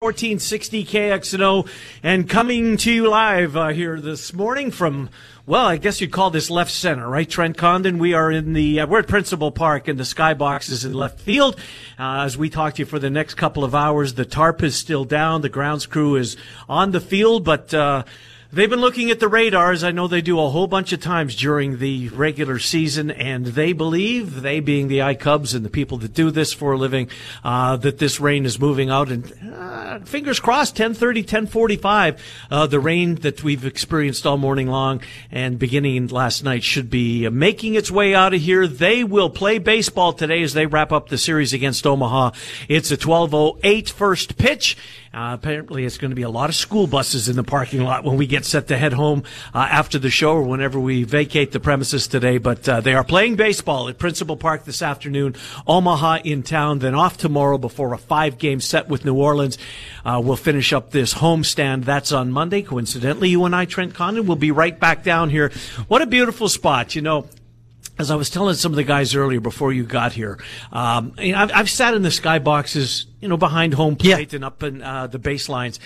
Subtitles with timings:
[0.00, 1.66] 1460 KXNO
[2.02, 5.08] and coming to you live uh, here this morning from
[5.46, 7.96] well I guess you'd call this left center right Trent Condon?
[7.96, 11.18] We are in the uh, we're at Principal Park and the skybox is in left
[11.18, 11.58] field.
[11.98, 14.76] Uh, as we talk to you for the next couple of hours the tarp is
[14.76, 16.36] still down the grounds crew is
[16.68, 18.04] on the field but uh,
[18.52, 19.82] They've been looking at the radars.
[19.82, 23.72] I know they do a whole bunch of times during the regular season, and they
[23.72, 27.10] believe, they being the I Cubs and the people that do this for a living,
[27.42, 29.10] uh, that this rain is moving out.
[29.10, 32.18] And uh, fingers crossed, 10:30, 10:45,
[32.48, 37.28] uh, the rain that we've experienced all morning long and beginning last night should be
[37.28, 38.68] making its way out of here.
[38.68, 42.30] They will play baseball today as they wrap up the series against Omaha.
[42.68, 44.76] It's a 12:08 first pitch.
[45.16, 48.04] Uh, apparently, it's going to be a lot of school buses in the parking lot
[48.04, 49.22] when we get set to head home
[49.54, 52.36] uh, after the show or whenever we vacate the premises today.
[52.36, 55.34] But uh, they are playing baseball at Principal Park this afternoon.
[55.66, 59.56] Omaha in town, then off tomorrow before a five-game set with New Orleans.
[60.04, 61.86] Uh, we'll finish up this homestand.
[61.86, 62.60] That's on Monday.
[62.60, 65.50] Coincidentally, you and I, Trent Condon, will be right back down here.
[65.88, 67.26] What a beautiful spot, you know
[67.98, 70.38] as I was telling some of the guys earlier before you got here,
[70.72, 74.36] um, you know, I've, I've, sat in the skyboxes, you know, behind home plate yeah.
[74.36, 75.78] and up in uh, the baselines.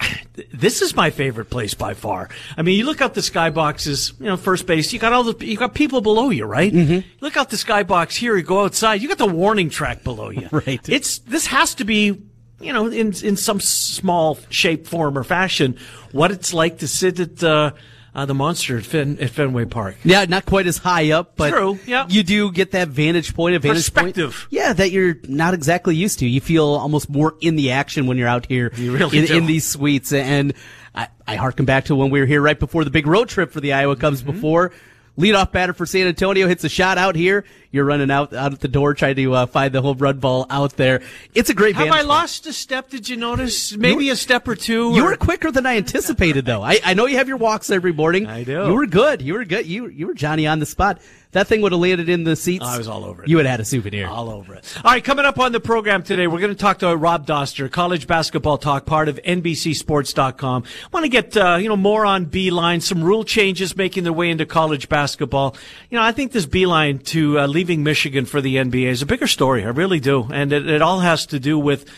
[0.54, 2.28] This is my favorite place by far.
[2.56, 5.44] I mean, you look out the skyboxes, you know, first base, you got all the,
[5.44, 6.72] you got people below you, right?
[6.72, 7.08] Mm-hmm.
[7.20, 10.48] Look out the skybox here, you go outside, you got the warning track below you.
[10.52, 10.88] right.
[10.88, 12.22] It's, this has to be,
[12.60, 15.76] you know, in, in some small shape, form, or fashion,
[16.12, 17.72] what it's like to sit at, uh,
[18.18, 19.96] uh, the monster at, Fen- at Fenway Park.
[20.02, 22.06] Yeah, not quite as high up, but True, yeah.
[22.08, 24.32] you do get that vantage point, a vantage Perspective.
[24.32, 24.46] point.
[24.52, 26.26] Yeah, that you're not exactly used to.
[26.28, 29.46] You feel almost more in the action when you're out here You really in, in
[29.46, 30.12] these suites.
[30.12, 30.52] And
[30.94, 33.52] I, I harken back to when we were here right before the big road trip
[33.52, 34.32] for the Iowa Cubs Mm-hmm.
[34.32, 34.72] before.
[35.18, 37.44] Leadoff batter for San Antonio hits a shot out here.
[37.70, 40.46] You're running out out at the door trying to uh, find the home run ball
[40.48, 41.02] out there.
[41.34, 41.74] It's a great.
[41.74, 42.06] Have I point.
[42.06, 42.88] lost a step?
[42.88, 43.76] Did you notice?
[43.76, 44.94] Maybe a step or two.
[44.94, 46.62] You or- were quicker than I anticipated, though.
[46.62, 48.26] I, I know you have your walks every morning.
[48.26, 48.64] I do.
[48.68, 49.20] You were good.
[49.20, 49.66] You were good.
[49.66, 51.00] You you were Johnny on the spot.
[51.32, 52.64] That thing would have landed in the seats.
[52.64, 53.28] I was all over it.
[53.28, 54.08] You would have had a souvenir.
[54.08, 54.74] All over it.
[54.82, 57.70] All right, coming up on the program today, we're going to talk to Rob Dauster,
[57.70, 60.64] college basketball talk, part of NBCSports.com.
[60.90, 64.30] Want to get uh, you know more on Beilein, some rule changes making their way
[64.30, 65.54] into college basketball.
[65.90, 69.06] You know, I think this Beilein to uh, leaving Michigan for the NBA is a
[69.06, 69.64] bigger story.
[69.64, 71.88] I really do, and it, it all has to do with.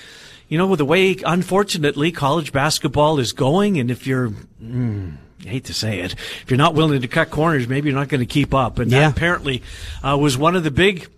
[0.48, 4.30] You know, with the way, unfortunately, college basketball is going, and if you're,
[4.60, 6.12] mm, hate to say it,
[6.42, 8.78] if you're not willing to cut corners, maybe you're not going to keep up.
[8.78, 9.00] And Yeah.
[9.08, 9.62] that apparently
[10.02, 11.08] uh, was one of the big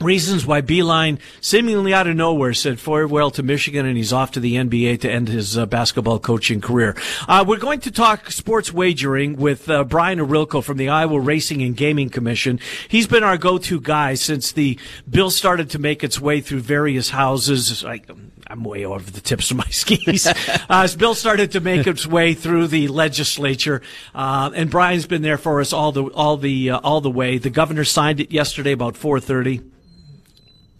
[0.00, 4.40] reasons why Beilein, seemingly out of nowhere, said farewell to Michigan and he's off to
[4.40, 6.96] the NBA to end his uh, basketball coaching career.
[7.28, 11.62] Uh, we're going to talk sports wagering with uh, Brian Ohorilko from the Iowa Racing
[11.62, 12.58] and Gaming Commission.
[12.88, 17.10] He's been our go-to guy since the bill started to make its way through various
[17.10, 17.84] houses.
[17.84, 18.02] I,
[18.46, 20.26] I'm way over the tips of my skis.
[20.26, 20.34] uh,
[20.68, 23.80] as Bill started to make its way through the legislature,
[24.14, 27.38] uh, and Brian's been there for us all the all the uh, all the way.
[27.38, 29.64] The governor signed it yesterday about 4:30.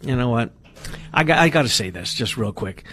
[0.01, 0.51] You know what?
[1.13, 2.83] I got I got to say this just real quick.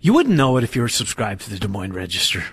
[0.00, 2.44] You wouldn't know it if you were subscribed to the Des Moines Register.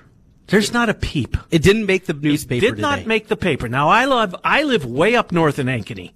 [0.48, 1.38] There's not a peep.
[1.52, 2.66] It didn't make the newspaper.
[2.66, 3.08] It did not today.
[3.08, 3.68] make the paper.
[3.70, 6.12] Now I live I live way up north in Ankeny.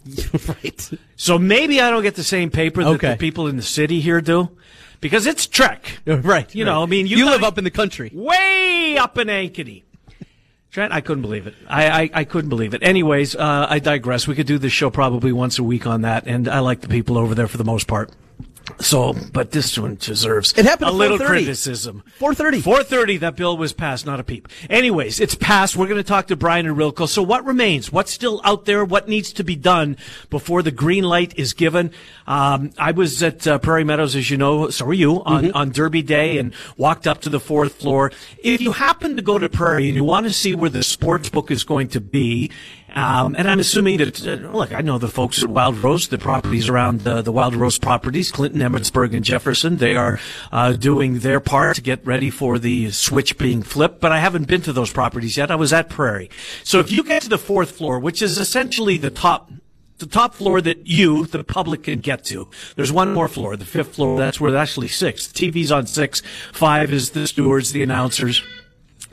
[0.64, 1.00] right.
[1.16, 3.12] So maybe I don't get the same paper that Okay.
[3.12, 4.50] the people in the city here do.
[5.02, 6.00] Because it's Trek.
[6.06, 6.53] Right.
[6.53, 6.81] You know.
[6.84, 8.12] I mean, you you live up in the country.
[8.13, 9.84] way up in Ankeny.
[10.72, 11.56] Trent, I couldn't believe it.
[11.68, 12.84] I, I, I couldn't believe it.
[12.84, 14.28] Anyways, uh, I digress.
[14.28, 16.88] We could do this show probably once a week on that, and I like the
[16.88, 18.12] people over there for the most part.
[18.79, 22.03] So, but this one deserves It happened a little criticism.
[22.19, 22.61] 4:30.
[22.61, 23.19] 4:30.
[23.19, 24.47] That bill was passed, not a peep.
[24.69, 25.75] Anyways, it's passed.
[25.75, 27.08] We're going to talk to Brian Ohorilko.
[27.08, 27.91] So, what remains?
[27.91, 28.84] What's still out there?
[28.84, 29.97] What needs to be done
[30.29, 31.91] before the green light is given?
[32.25, 34.70] Um, I was at uh, Prairie Meadows, as you know.
[34.70, 38.11] So were you on on Derby Day, and walked up to the fourth floor.
[38.43, 41.29] If you happen to go to Prairie and you want to see where the sports
[41.29, 42.52] book is going to be,
[42.93, 46.17] um, and I'm assuming that, uh, look, I know the folks at Wild Rose, the
[46.17, 49.78] properties around uh, the Wild Rose properties, Clinton, Emmetsburg, and Jefferson.
[49.78, 50.19] They are
[50.51, 54.47] uh, doing their part to get ready for the switch being flipped, but I haven't
[54.47, 55.51] been to those properties yet.
[55.51, 56.29] I was at Prairie.
[56.63, 59.51] So if you get to the fourth floor, which is essentially the top
[59.97, 62.47] the top floor that you, the public, can get to.
[62.75, 64.17] There's one more floor, the fifth floor.
[64.17, 65.28] That's where actually six.
[65.28, 66.22] TV's on six.
[66.53, 68.43] Five is the stewards, the announcers.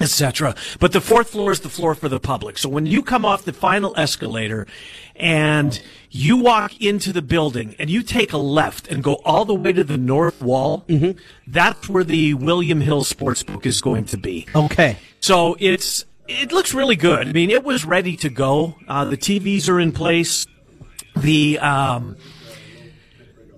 [0.00, 0.54] Etc.
[0.80, 2.58] But the fourth floor is the floor for the public.
[2.58, 4.66] So when you come off the final escalator
[5.16, 5.80] and
[6.10, 9.72] you walk into the building and you take a left and go all the way
[9.72, 10.84] to the north wall,
[11.46, 14.46] that's where the William Hill Sportsbook is going to be.
[14.54, 14.96] Okay.
[15.20, 17.28] So it's it looks really good.
[17.28, 18.76] I mean, it was ready to go.
[18.88, 20.46] Uh, the TVs are in place.
[21.16, 22.16] The um,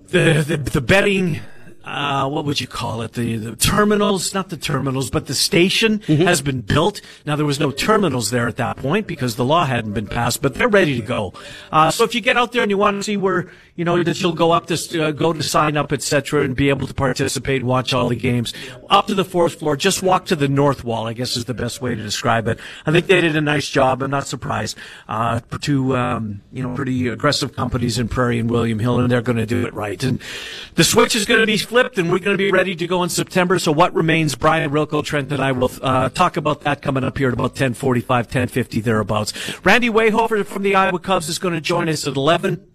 [0.07, 1.39] the, the the betting.
[1.87, 3.13] Uh, what would you call it?
[3.13, 6.99] The, the terminals, not the terminals, but the station has been built.
[7.25, 10.41] Now there was no terminals there at that point because the law hadn't been passed,
[10.41, 11.33] but they're ready to go.
[11.71, 14.03] Uh, so if you get out there and you want to see where, you know,
[14.03, 16.93] that you'll go up to, uh, go to sign up, etc., and be able to
[16.93, 18.53] participate, watch all the games,
[18.89, 21.53] up to the fourth floor, just walk to the north wall, I guess is the
[21.53, 22.59] best way to describe it.
[22.85, 24.03] I think they did a nice job.
[24.03, 24.77] I'm not surprised.
[25.07, 29.21] Uh, two, um, you know, pretty aggressive companies in Prairie and William Hill, and they're
[29.21, 30.03] going to do it right.
[30.03, 30.21] And
[30.75, 33.03] the switch is going to be flipped, and we're going to be ready to go
[33.03, 33.59] in September.
[33.59, 34.33] So what remains?
[34.33, 37.53] Brian Rilko, Trent, and I will uh, talk about that coming up here at about
[37.55, 39.33] 10:45, 10:50 thereabouts.
[39.63, 42.65] Randy Wehofer from the Iowa Cubs is going to join us at 11.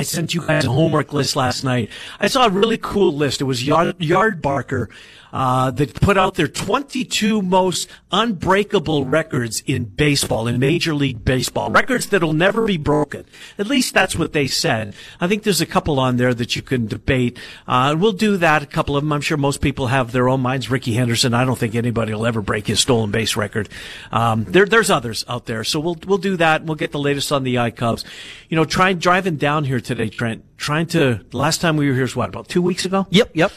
[0.00, 1.90] I sent you guys a homework list last night.
[2.18, 3.40] I saw a really cool list.
[3.40, 4.88] It was Yard, Yardbarker
[5.32, 11.70] uh, that put out their 22 most unbreakable records in baseball, in Major League Baseball.
[11.70, 13.24] Records that'll never be broken.
[13.58, 14.94] At least that's what they said.
[15.20, 17.38] I think there's a couple on there that you can debate.
[17.66, 19.12] Uh, we'll do that, a couple of them.
[19.12, 20.70] I'm sure most people have their own minds.
[20.70, 23.68] Rickey Henderson, I don't think anybody will ever break his stolen base record.
[24.12, 25.64] Um, there, there's others out there.
[25.64, 26.64] So we'll, we'll do that.
[26.64, 28.04] We'll get the latest on the I Cubs.
[28.48, 32.02] You know, trying, driving down here today, Trent, trying to, last time we were here
[32.02, 33.06] was what, about two weeks ago?
[33.10, 33.30] Yep.
[33.34, 33.52] Yep.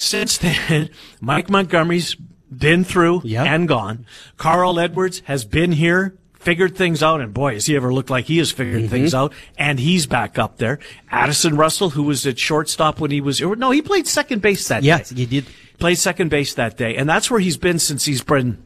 [0.00, 0.90] Since then,
[1.20, 2.14] Mike Montgomery's
[2.56, 3.46] been through Yep.
[3.46, 4.06] and gone.
[4.36, 8.26] Carl Edwards has been here, figured things out, and boy, has he ever looked like
[8.26, 8.90] he has figured Mm-hmm.
[8.90, 9.32] things out.
[9.58, 10.78] And he's back up there.
[11.10, 14.84] Addison Russell, who was at shortstop when he was, no, he played second base that
[14.84, 15.20] Yes, day.
[15.22, 15.46] you did.
[15.78, 18.62] Played second base that day, and that's where he's been since he's been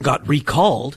[0.00, 0.96] got recalled.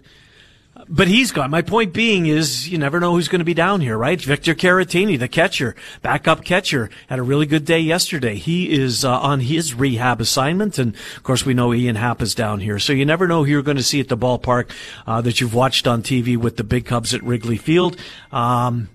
[0.93, 1.49] But he's gone.
[1.51, 4.19] My point being is you never know who's going to be down here, right?
[4.19, 8.35] Victor Caratini, the catcher, backup catcher, had a really good day yesterday.
[8.35, 10.77] He is uh, on his rehab assignment.
[10.77, 12.77] And of course, we know Ian Happ is down here.
[12.77, 14.69] So you never know who you're going to see at the ballpark
[15.07, 17.95] uh, that you've watched on TV with the big Cubs at Wrigley Field.
[18.33, 18.89] Um,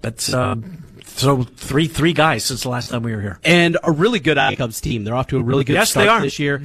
[0.00, 3.38] but, um, so three, three guys since the last time we were here.
[3.44, 5.04] and a really good Cubs team.
[5.04, 6.08] They're off to a really good Yes, start.
[6.08, 6.22] Mm-hmm.
[6.22, 6.62] this year,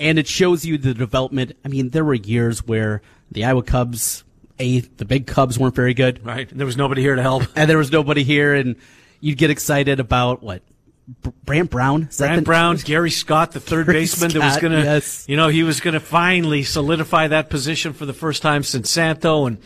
[0.00, 1.56] and it shows you the development.
[1.64, 4.24] I mean, there were years where the Iowa Cubs,
[4.58, 6.48] a the big Cubs weren't very good, Right.
[6.50, 7.44] There was nobody here to help.
[7.56, 8.76] and there was nobody here, and
[9.20, 10.62] you'd get excited about what
[11.44, 12.04] Brant Brown.
[12.10, 14.82] Is that Brant the- Brown, Gary Scott, the third Gary baseman that was going to,
[14.82, 15.24] yes.
[15.28, 18.88] you know, he was going to finally solidify that position for the first time since
[18.90, 19.46] Santo.
[19.46, 19.58] And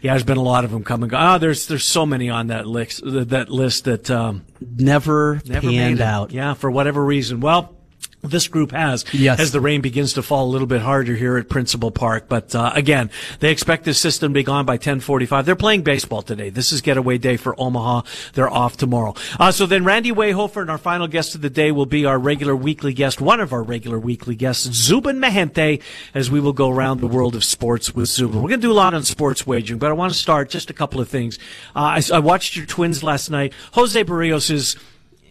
[0.00, 1.12] yeah, there's been a lot of them coming.
[1.12, 6.00] Ah, there's there's so many on that list that list that um, never, never panned
[6.00, 6.30] out.
[6.32, 7.40] Yeah, for whatever reason.
[7.40, 7.76] Well.
[8.22, 9.40] This group has, Yes.
[9.40, 12.24] as the rain begins to fall a little bit harder here at Principal Park.
[12.28, 15.44] But uh, again, they expect this system to be gone by 10:45.
[15.46, 16.50] They're playing baseball today.
[16.50, 18.02] This is getaway day for Omaha.
[18.34, 19.14] They're off tomorrow.
[19.38, 22.18] Uh, so then, Randy Wehofer and our final guest of the day will be our
[22.18, 25.80] regular weekly guest, one of our regular weekly guests, Zubin Mehenti,
[26.14, 28.42] as we will go around the world of sports with Zubin.
[28.42, 30.68] We're going to do a lot on sports wagering, but I want to start just
[30.68, 31.38] a couple of things.
[31.74, 33.54] Uh, I, I watched your Twins last night.
[33.72, 34.76] Jose Berrios is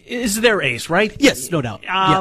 [0.08, 1.16] is their ace, right?
[1.20, 1.82] Yes, no doubt.
[1.84, 2.18] Yeah.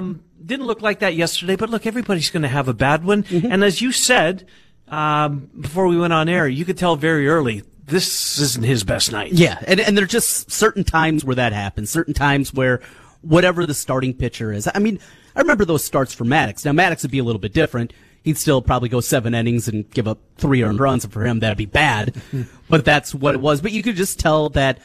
[0.49, 3.23] Didn't look like that yesterday, but look, everybody's going to have a bad one.
[3.25, 3.53] Mm-hmm.
[3.53, 4.47] And as you said
[4.89, 9.13] um, before we went on air, you could tell very early this isn't his best
[9.13, 9.33] night.
[9.33, 11.91] Yeah, and and there are just certain times where that happens.
[11.91, 12.81] Certain times where
[13.21, 14.67] whatever the starting pitcher is.
[14.75, 15.01] I mean,
[15.37, 16.65] I remember those starts for Maddux.
[16.65, 17.93] Now Maddux would be a little bit different.
[18.23, 21.41] He'd still probably go seven innings and give up three earned runs, and for him
[21.41, 22.21] that'd be bad.
[22.71, 23.61] but that's what it was.
[23.61, 24.81] But you could just tell that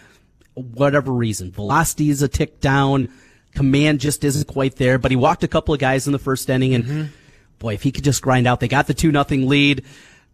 [0.55, 3.09] whatever reason, velocity is a tick down,
[3.55, 4.97] command just isn't quite there.
[4.97, 7.11] But he walked a couple of guys in the first inning, and
[7.59, 9.83] boy, if he could just grind out, they got the two nothing lead.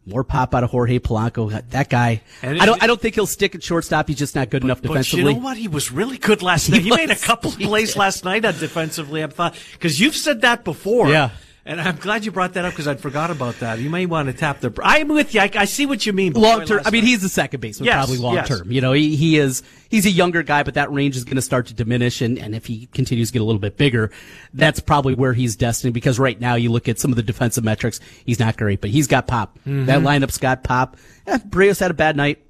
[0.06, 1.70] More pop out of Jorge Polanco.
[1.70, 2.82] That guy, I don't.
[2.82, 4.08] I don't think he'll stick at shortstop.
[4.08, 5.24] He's just not good enough defensively.
[5.24, 5.58] But you know what?
[5.58, 6.82] He was really good last night.
[6.82, 9.24] He, made a couple He plays last night on defensively.
[9.24, 11.10] I thought because you've said that before.
[11.10, 11.32] Yeah.
[11.66, 13.80] And I'm glad you brought that up because I'd forgot about that.
[13.80, 14.74] You may want to tap the.
[14.82, 15.42] I'm with you.
[15.42, 16.34] I, I see what you mean.
[16.34, 16.82] long term.
[16.86, 18.48] I mean, he's the second baseman, Yes, probably long yes.
[18.48, 18.72] term.
[18.72, 19.62] You know, he, he is.
[19.90, 22.56] He's a younger guy, but that range is going to start to diminish, and, and
[22.56, 24.10] if he continues to get a little bit bigger,
[24.54, 25.94] that's probably where he's destined.
[25.94, 28.90] Because right now, you look at some of the defensive metrics, he's not great, but
[28.90, 29.58] he's got pop.
[29.60, 29.86] Mm-hmm.
[29.86, 30.98] That lineup's got pop.
[31.28, 32.42] Eh, Berrios had a bad night.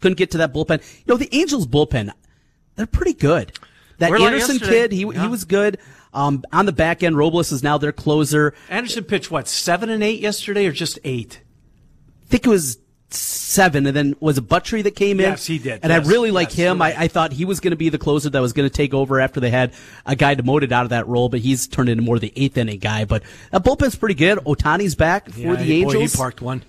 [0.00, 0.82] Couldn't get to that bullpen.
[1.06, 2.10] You know, the Angels bullpen,
[2.74, 3.52] they're pretty good.
[3.98, 4.72] That We're Anderson yesterday.
[4.82, 5.22] kid, he Yeah.
[5.22, 5.78] he was good.
[6.16, 8.54] Um, on the back end, Robles is now their closer.
[8.68, 11.40] Anderson pitched what seven and eight yesterday, or just eight?
[12.24, 12.78] I think it was
[13.10, 15.26] seven, and then was it Buttrey that came in?
[15.30, 15.80] Yes, he did.
[15.82, 16.80] And Yes, I really like yes, him.
[16.80, 16.98] right.
[16.98, 18.92] I, I thought he was going to be the closer that was going to take
[18.94, 22.02] over after they had a guy demoted out of that role, but he's turned into
[22.02, 23.04] more the eighth inning guy.
[23.04, 24.38] But that bullpen's pretty good.
[24.38, 26.12] Ohtani's back for Yeah, the he- boy, Angels.
[26.12, 26.64] he parked one.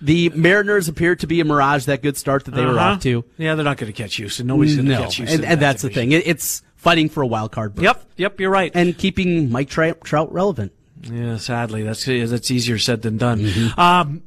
[0.00, 1.86] The Mariners appear to be a mirage.
[1.86, 2.90] That good start that they were Uh-huh.
[2.94, 3.24] off to.
[3.36, 4.46] Yeah, they're not going to catch Houston.
[4.46, 5.36] Nobody's going to No, catch Houston.
[5.40, 6.12] and, and that that's the thing.
[6.12, 7.74] It, it's fighting for a wild card.
[7.74, 7.84] berth.
[7.84, 8.72] Yep, yep, you're right.
[8.74, 10.72] and keeping Mike Trout, Trout relevant.
[11.02, 13.40] Yeah, sadly, that's that's easier said than done.
[13.40, 13.78] Mm-hmm.
[13.78, 14.22] Um,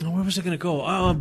[0.00, 0.82] where was I going to go?
[0.82, 1.14] Uh,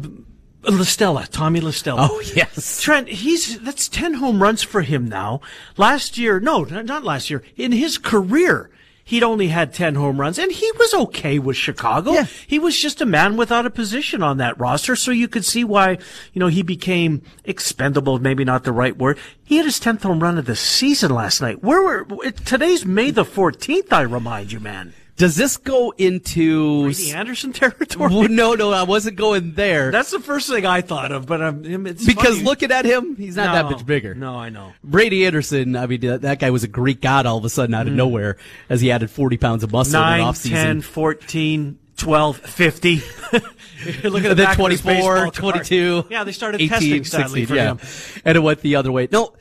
[0.69, 2.07] La Stella, Tommy La Stella.
[2.11, 5.39] Oh yes, Trent, he's that's ten home runs for him now.
[5.77, 7.41] Last year, no, not last year.
[7.55, 8.69] In his career,
[9.07, 12.11] he'd only had ten home runs, and he was okay with Chicago.
[12.11, 12.25] Yeah.
[12.45, 15.63] He was just a man without a position on that roster, so you could see
[15.63, 15.97] why
[16.33, 18.19] you know he became expendable.
[18.19, 19.17] Maybe not the right word.
[19.43, 21.63] He had his tenth home run of the season last night.
[21.63, 23.91] Where were today's May the fourteenth?
[23.91, 24.93] I remind you, man.
[25.17, 26.83] Does this go into?
[26.83, 28.13] Brady Anderson territory.
[28.13, 29.91] Well, no, no, I wasn't going there.
[29.91, 32.43] That's the first thing I thought of, but um, it's because funny.
[32.43, 34.13] looking at him, he's not that much bigger.
[34.13, 34.73] No, I know.
[34.83, 37.73] Brady Anderson, I mean, that, that guy was a Greek god all of a sudden
[37.73, 38.37] out of nowhere
[38.69, 40.51] as he added 40 pounds of muscle in the 9, offseason.
[40.51, 42.95] 10, 14, 12, 50.
[43.01, 45.33] Look at the then back of his 24, baseball card.
[45.33, 46.05] 22.
[46.11, 47.71] Yeah, they started 18, testing sadly 16, for yeah.
[47.71, 47.79] him.
[48.23, 49.07] And it went the other way.
[49.11, 49.33] No,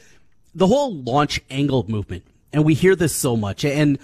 [0.54, 3.62] the whole launch angle movement, and we hear this so much.
[3.62, 3.98] And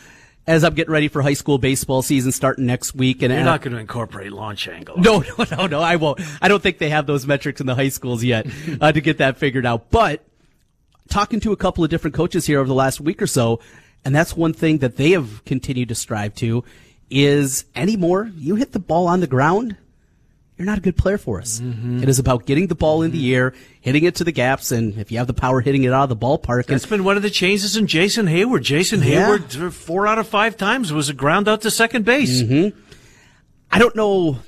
[0.46, 3.62] as I'm getting ready for high school baseball season starting next week, and You're not
[3.62, 4.98] going to incorporate launch angle.
[4.98, 5.80] No, no, no, no.
[5.80, 6.20] I won't.
[6.40, 8.46] I don't think they have those metrics in the high schools yet
[8.80, 9.90] uh, to get that figured out.
[9.90, 10.24] But
[11.08, 13.60] talking to a couple of different coaches here over the last week or so,
[14.04, 16.64] and that's one thing that they have continued to strive to
[17.10, 19.76] is anymore you hit the ball on the ground,
[20.56, 21.60] you're not a good player for us.
[21.60, 22.02] Mm-hmm.
[22.02, 23.34] It is about getting the ball in the mm-hmm.
[23.34, 26.04] air, hitting it to the gaps, and if you have the power, hitting it out
[26.04, 26.66] of the ballpark.
[26.66, 28.62] And That's been one of the changes in Jason Heyward.
[28.62, 29.28] Jason Yeah.
[29.28, 32.42] Heyward, four out of five times, was a ground out to second base.
[32.42, 32.78] Mm-hmm.
[33.70, 34.38] I don't know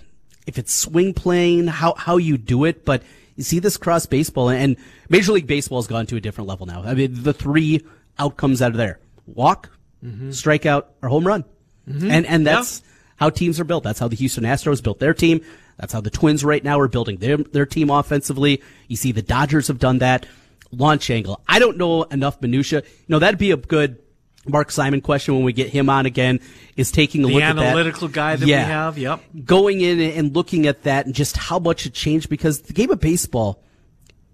[0.46, 3.02] if it's swing playing, how, how you do it, but
[3.36, 4.76] you see this cross baseball and
[5.08, 6.82] Major League Baseball has gone to a different level now.
[6.82, 7.84] I mean, the three
[8.18, 9.00] outcomes out of there.
[9.26, 9.70] Walk,
[10.04, 10.28] mm-hmm.
[10.28, 11.44] strikeout, or home run.
[11.86, 12.82] And, and that's
[13.16, 13.84] how teams are built.
[13.84, 15.40] That's how the Houston Astros built their team.
[15.76, 18.62] That's how the Twins right now are building their, their team offensively.
[18.88, 20.26] You see the Dodgers have done that.
[20.70, 21.40] Launch angle.
[21.46, 22.82] I don't know enough minutia.
[22.82, 23.98] You know, that'd be a good
[24.46, 26.40] Mark Simon question when we get him on again
[26.76, 27.62] is taking a The look at that.
[27.66, 29.22] analytical guy that we have, yep.
[29.44, 32.90] Going in and looking at that and just how much it changed because the game
[32.90, 33.62] of baseball,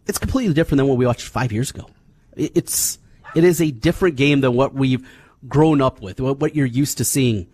[0.07, 1.89] it's completely different than what we watched five years ago.
[2.37, 2.99] It's,
[3.35, 5.07] it is a different game than what we've
[5.47, 7.47] grown up with, what, what you're used to seeing.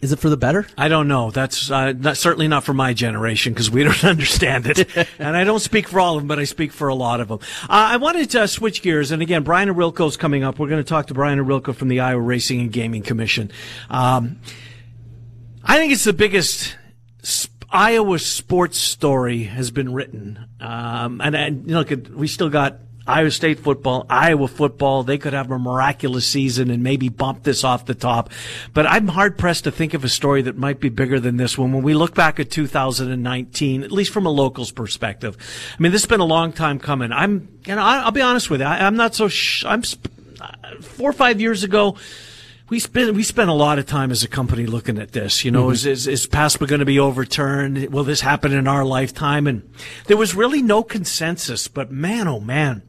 [0.00, 0.66] Is it for the better?
[0.78, 1.30] I don't know.
[1.30, 4.88] That's uh, not, certainly not for my generation because we don't understand it.
[5.18, 7.28] and I don't speak for all of them, but I speak for a lot of
[7.28, 7.40] them.
[7.64, 9.10] Uh, I wanted to uh, switch gears.
[9.10, 10.58] And again, Brian Ohorilko is coming up.
[10.58, 13.50] We're going to talk to Brian Ohorilko from the Iowa Racing and Gaming Commission.
[13.90, 14.40] Um,
[15.62, 16.76] I think it's the biggest
[17.20, 20.46] sp- Iowa sports story has been written.
[20.60, 22.78] Um, and, and you know, look, we still got
[23.10, 25.02] Iowa State football, Iowa football.
[25.02, 28.30] They could have a miraculous season and maybe bump this off the top.
[28.72, 31.58] But I'm hard pressed to think of a story that might be bigger than this
[31.58, 31.72] one.
[31.72, 35.36] When we look back at 2019, at least from a locals perspective,
[35.78, 37.12] I mean, this has been a long time coming.
[37.12, 38.66] I'm, you know, I, I'll be honest with you.
[38.66, 40.08] I, I'm not so, sh- I'm, sp-
[40.80, 41.96] four or five years ago,
[42.68, 45.44] we spent we spent a lot of time as a company looking at this.
[45.44, 45.72] You know, mm-hmm.
[45.72, 47.92] is, is is PASPA going to be overturned?
[47.92, 49.46] Will this happen in our lifetime?
[49.46, 49.68] And
[50.06, 51.66] there was really no consensus.
[51.66, 52.82] But man, oh man,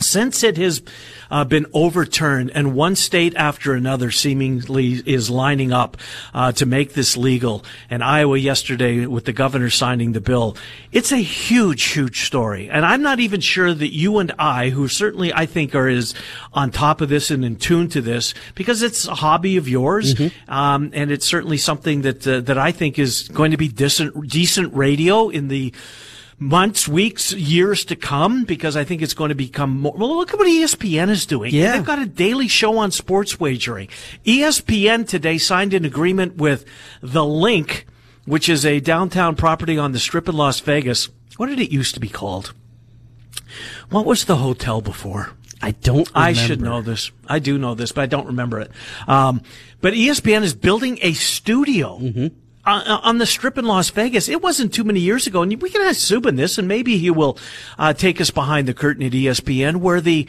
[0.00, 0.82] since it has
[1.30, 5.96] uh, been overturned and one state after another seemingly is lining up
[6.34, 10.56] uh, to make this legal, and Iowa yesterday with the governor signing the bill,
[10.90, 12.68] it's a huge, huge story.
[12.68, 16.14] And I'm not even sure that you and I, who certainly I think are is
[16.52, 20.18] on top of this and in tune to this, because it's a hobby of yours,
[20.48, 24.28] um, and it's certainly something that uh, that I think is going to be decent,
[24.28, 25.72] decent radio in the
[26.40, 29.92] months, weeks, years to come because I think it's going to become more.
[29.96, 31.54] Well, look at what ESPN is doing.
[31.54, 31.72] Yeah.
[31.76, 33.88] They've got a daily show on sports wagering.
[34.24, 36.64] ESPN today signed an agreement with
[37.02, 37.84] The LINQ,
[38.24, 41.10] which is a downtown property on the strip in Las Vegas.
[41.36, 42.54] What did it used to be called?
[43.90, 45.32] What was the hotel before?
[45.62, 46.10] I don't remember.
[46.14, 47.10] I should know this.
[47.26, 48.70] I do know this, but I don't remember it.
[49.06, 49.42] Um,
[49.82, 51.98] but ESPN is building a studio
[52.64, 54.28] on, on the strip in Las Vegas.
[54.28, 57.10] It wasn't too many years ago, and we can ask Zubin this, and maybe he
[57.10, 57.38] will
[57.78, 60.26] uh, take us behind the curtain at ESPN, where the,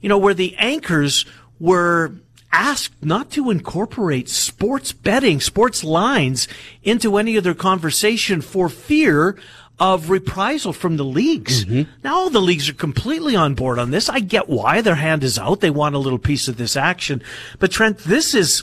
[0.00, 1.26] you know, where the anchors
[1.60, 2.12] were
[2.52, 6.46] asked not to incorporate sports betting, sports lines
[6.82, 9.36] into any of their conversation for fear
[9.80, 11.66] of reprisal from the leagues.
[12.04, 14.08] Now all the leagues are completely on board on this.
[14.08, 15.60] I get why their hand is out.
[15.60, 17.22] They want a little piece of this action.
[17.58, 18.62] But Trent, this is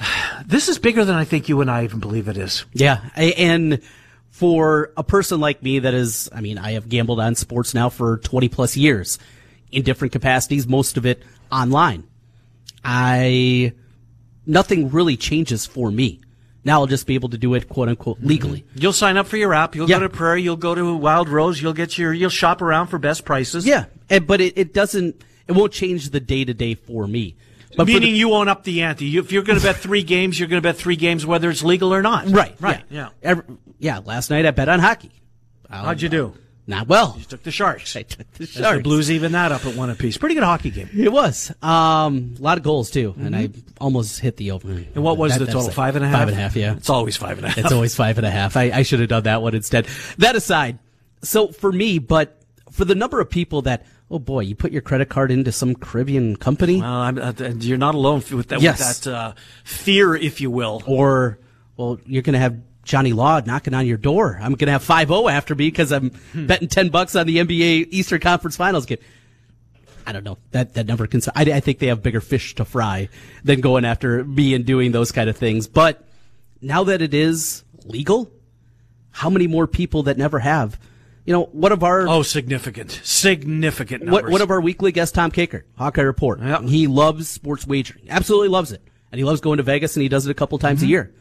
[0.46, 2.64] this is bigger than I think you and I even believe it is.
[2.72, 3.80] Yeah, and
[4.30, 7.88] for a person like me that is, I mean, I have gambled on sports now
[7.88, 9.18] for 20 plus years
[9.70, 11.22] in different capacities, most of it
[11.52, 12.04] online.
[12.84, 13.74] I,
[14.46, 16.20] nothing really changes for me.
[16.64, 18.26] Now I'll just be able to do it quote unquote mm-hmm.
[18.26, 18.64] legally.
[18.74, 19.74] You'll sign up for your app.
[19.74, 19.98] You'll Yeah.
[19.98, 20.42] go to Prairie.
[20.42, 21.60] You'll go to Wild Rose.
[21.60, 22.12] You'll get your.
[22.12, 23.66] You'll shop around for best prices.
[23.66, 23.84] Yeah.
[24.08, 27.36] And, but it, it doesn't, it won't change the day to day for me.
[27.76, 29.06] But Meaning the- you won't up the ante.
[29.06, 31.50] You, if you're going to bet three games, you're going to bet three games whether
[31.50, 32.26] it's legal or not.
[32.28, 32.54] Right.
[32.60, 32.82] Right.
[32.90, 33.08] Yeah.
[33.22, 33.30] Yeah.
[33.30, 33.44] Every-
[33.78, 33.98] yeah.
[34.04, 35.10] Last night I bet on hockey.
[35.70, 36.34] How'd you do?
[36.66, 37.14] Not well.
[37.18, 37.94] You took the Sharks.
[37.94, 38.76] I took the As Sharks.
[38.78, 40.16] The Blues even that up at one apiece.
[40.16, 40.88] Pretty good hockey game.
[40.96, 41.52] It was.
[41.60, 43.50] Um, a lot of goals too, and I
[43.80, 44.68] almost hit the over.
[44.68, 44.94] Mm-hmm.
[44.94, 45.68] And what was That- the total?
[45.68, 45.74] it.
[45.74, 46.18] Five and a half.
[46.20, 46.56] Five and a half.
[46.56, 46.74] Yeah.
[46.76, 47.58] It's always five and a half.
[47.58, 48.56] It's always five and a half.
[48.56, 49.86] I, I should have done that one instead.
[50.18, 50.78] That aside,
[51.22, 52.40] so for me, but
[52.70, 55.74] for the number of people that, oh boy, you put your credit card into some
[55.74, 58.60] Caribbean company, Well, uh, you're not alone with that.
[58.62, 58.78] Yes.
[58.78, 60.82] With that uh, fear, if you will.
[60.86, 61.38] or
[61.76, 64.38] well, you're going to have Johnny Law knocking on your door.
[64.40, 66.46] I'm going to have five zero after me because I'm Hmm.
[66.46, 68.98] betting ten bucks on the NBA Eastern Conference Finals game.
[70.06, 71.32] I don't know that that never concern.
[71.34, 73.08] I, I think they have bigger fish to fry
[73.42, 75.66] than going after me and doing those kind of things.
[75.66, 76.06] But
[76.60, 78.30] now that it is legal,
[79.10, 80.78] how many more people that never have?
[81.24, 84.24] You know, one of our Oh, significant, significant numbers.
[84.24, 86.40] what, one of our weekly guests, Tom Kakert, Hawkeye Report.
[86.40, 86.62] Yep.
[86.64, 88.06] He loves sports wagering.
[88.10, 88.82] Absolutely loves it.
[89.10, 90.86] And he loves going to Vegas and he does it a couple times Mm-hmm.
[90.86, 91.14] a year.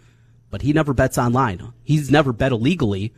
[0.50, 1.72] But he never bets online.
[1.84, 3.14] He's never bet illegally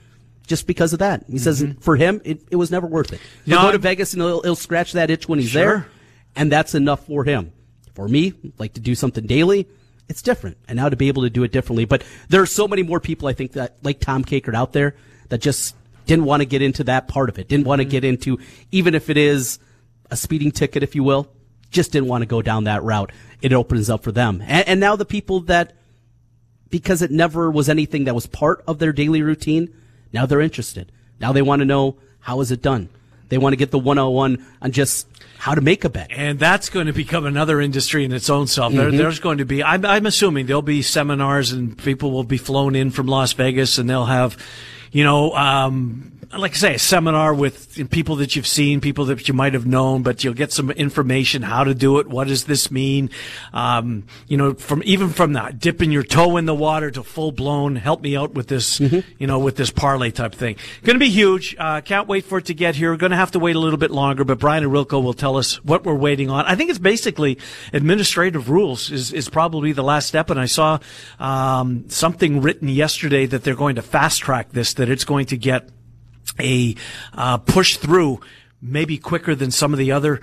[0.47, 1.25] just because of that.
[1.29, 3.19] He says for him, it, it was never worth it.
[3.45, 5.63] He'll No, go to I'm- Vegas and he'll, he'll scratch that itch when he's Sure.
[5.65, 5.87] there.
[6.35, 7.51] And that's enough for him.
[7.95, 9.67] For me, like to do something daily,
[10.07, 10.57] it's different.
[10.67, 11.85] And now to be able to do it differently.
[11.85, 14.95] But there are so many more people, I think, that like Tom Kakert out there
[15.29, 17.47] that just didn't want to get into that part of it.
[17.47, 17.91] Didn't want to mm-hmm.
[17.91, 18.39] get into,
[18.71, 19.59] even if it is
[20.11, 21.27] a speeding ticket, if you will,
[21.71, 23.11] just didn't want to go down that route.
[23.41, 24.41] It opens up for them.
[24.41, 25.73] And, and now the people that,
[26.69, 29.73] because it never was anything that was part of their daily routine,
[30.13, 30.91] now they're interested.
[31.19, 32.89] Now they want to know how is it done.
[33.29, 35.07] They want to get the 101 on just
[35.37, 36.11] how to make a bet.
[36.11, 38.73] and that's going to become another industry in its own self.
[38.73, 38.97] There, mm-hmm.
[38.97, 42.75] there's going to be, I'm, I'm assuming there'll be seminars and people will be flown
[42.75, 44.37] in from Las Vegas and they'll have,
[44.95, 49.27] you know, um, like I say, a seminar with people that you've seen, people that
[49.27, 52.07] you might have known, but you'll get some information how to do it.
[52.07, 53.09] What does this mean?
[53.53, 57.31] Um, you know, from even from that dipping your toe in the water to full
[57.31, 60.55] blown, help me out with this, you know, with this parlay type thing.
[60.83, 61.55] Going to be huge.
[61.57, 62.91] Uh, can't wait for it to get here.
[62.91, 65.13] We're Going to have to wait a little bit longer, but Brian and Ohorilko will
[65.13, 66.45] tell us what we're waiting on.
[66.45, 67.37] I think it's basically
[67.71, 70.29] administrative rules is, is probably the last step.
[70.29, 70.79] And I saw,
[71.19, 75.37] um, something written yesterday that they're going to fast track this, that it's going to
[75.37, 75.69] get
[76.39, 76.75] a
[77.13, 78.19] uh, push through
[78.61, 80.21] maybe quicker than some of the other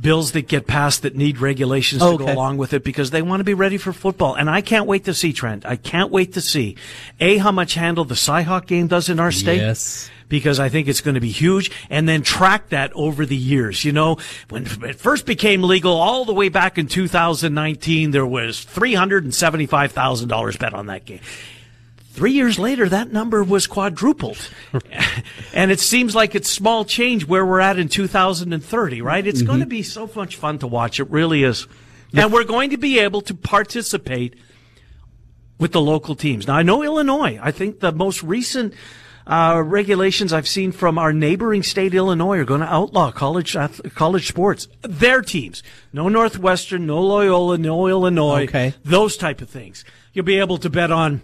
[0.00, 3.40] bills that get passed that need regulations to go along with it because they want
[3.40, 4.34] to be ready for football.
[4.34, 5.66] And I can't wait to see Trent.
[5.66, 6.76] I can't wait to see
[7.20, 9.58] a how much handle the Cyhawk game does in our state.
[9.58, 10.10] Yes.
[10.28, 13.84] Because I think it's going to be huge, and then track that over the years.
[13.84, 14.16] You know,
[14.48, 19.24] when it first became legal, all the way back in 2019, there was three hundred
[19.24, 21.20] and seventy-five thousand dollars bet on that game.
[22.12, 24.36] Three years later, that number was quadrupled.
[25.54, 29.26] and it seems like it's small change where we're at in 2030, right?
[29.26, 31.00] It's going to be so much fun to watch.
[31.00, 31.66] It really is.
[32.14, 34.34] And we're going to be able to participate
[35.58, 36.46] with the local teams.
[36.46, 37.38] Now, I know Illinois.
[37.42, 38.74] I think the most recent
[39.26, 43.80] uh, regulations I've seen from our neighboring state, Illinois, are going to outlaw college ath-
[43.94, 44.68] college sports.
[44.82, 45.62] Their teams,
[45.94, 48.74] no Northwestern, no Loyola, no Illinois, Okay.
[48.84, 49.84] those type of things.
[50.12, 51.22] You'll be able to bet on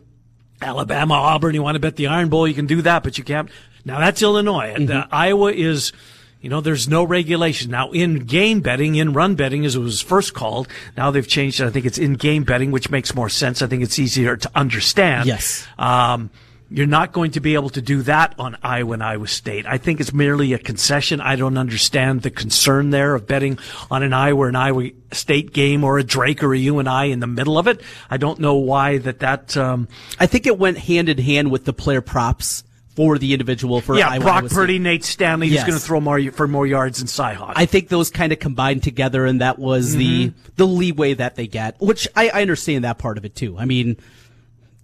[0.61, 1.55] Alabama, Auburn.
[1.55, 3.51] You want to bet the Iron Bowl, you can do that, but you can't.
[3.85, 4.73] Now that's Illinois.
[4.75, 5.93] And uh, Iowa is,
[6.41, 7.71] you know, there's no regulation.
[7.71, 11.61] Now in game betting, in run betting, as it was first called, now they've changed
[11.61, 11.67] it.
[11.67, 13.63] I think it's in game betting, which makes more sense.
[13.63, 15.27] I think it's easier to understand.
[15.27, 15.67] Yes.
[15.79, 16.31] Um,
[16.71, 19.65] you're not going to be able to do that on Iowa and Iowa State.
[19.67, 21.21] I think it's merely a concession.
[21.21, 23.59] I don't understand the concern there of betting
[23.91, 27.27] on an Iowa and Iowa State game or a Drake or a UNI in the
[27.27, 27.81] middle of it.
[28.11, 29.57] I don't know why that that.
[29.57, 29.89] Um,
[30.21, 33.97] I think it went hand in hand with the player props for the individual for
[33.97, 34.57] yeah, Iowa, Brock Iowa State.
[34.57, 35.67] Purdy, Nate Stanley, who's Yes.
[35.67, 37.53] going to throw more for more yards than Cyhawk.
[37.57, 41.47] I think those kind of combined together, and that was the the leeway that they
[41.47, 43.57] get, which I, I understand that part of it too.
[43.57, 43.97] I mean,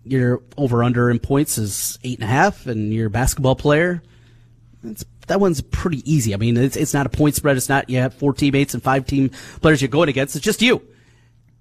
[0.05, 4.03] your over under in points is eight and a half, and your basketball player,
[4.83, 6.35] that's, that one's pretty easy.
[6.35, 7.57] I mean, it's it's not a point spread.
[7.57, 10.37] It's not you have four teammates and five team players you're going against.
[10.37, 10.83] It's just you.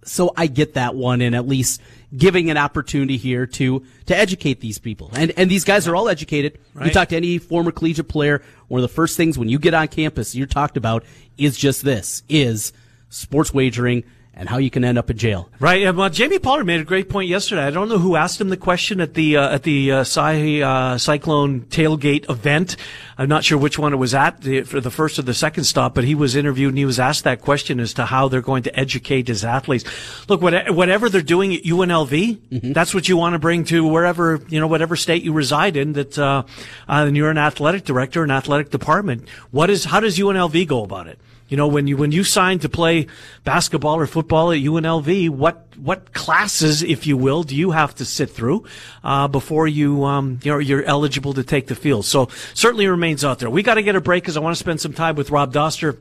[0.06, 1.82] So I get that one, and at least
[2.15, 6.10] giving an opportunity here to to educate these people, and and these guys are all
[6.10, 6.60] educated.
[6.84, 9.73] You talk to any former collegiate player, one of the first things when you get
[9.73, 11.06] on campus you're talked about
[11.38, 12.73] is just this: is
[13.10, 14.03] sports wagering
[14.35, 15.49] and how you can end up in jail.
[15.59, 15.93] Right.
[15.95, 17.63] Well, Jamie Pollard made a great point yesterday.
[17.63, 20.97] I don't know who asked him the question at the uh, at the uh, uh,
[20.97, 22.75] Cyclone tailgate event.
[23.15, 25.65] I'm not sure which one it was at the, for the first or the second
[25.65, 28.41] stop, but he was interviewed and he was asked that question as to how they're
[28.41, 29.85] going to educate his athletes.
[30.27, 32.73] Look, whatever they're doing at UNLV, mm-hmm.
[32.73, 35.93] that's what you want to bring to wherever you know whatever state you reside in.
[35.93, 36.43] That uh,
[36.89, 39.29] uh, and you're an athletic director, an athletic department.
[39.51, 41.19] What is how does UNLV go about it?
[41.53, 43.05] You know, when you when you sign to play
[43.43, 48.05] basketball or football at UNLV, what what classes, if you will, do you have to
[48.05, 48.65] sit through
[49.03, 52.05] uh, before you um, you know you're eligible to take the field?
[52.05, 53.51] So certainly remains out there.
[53.51, 55.53] We got to get a break because I want to spend some time with Rob
[55.53, 55.95] Dauster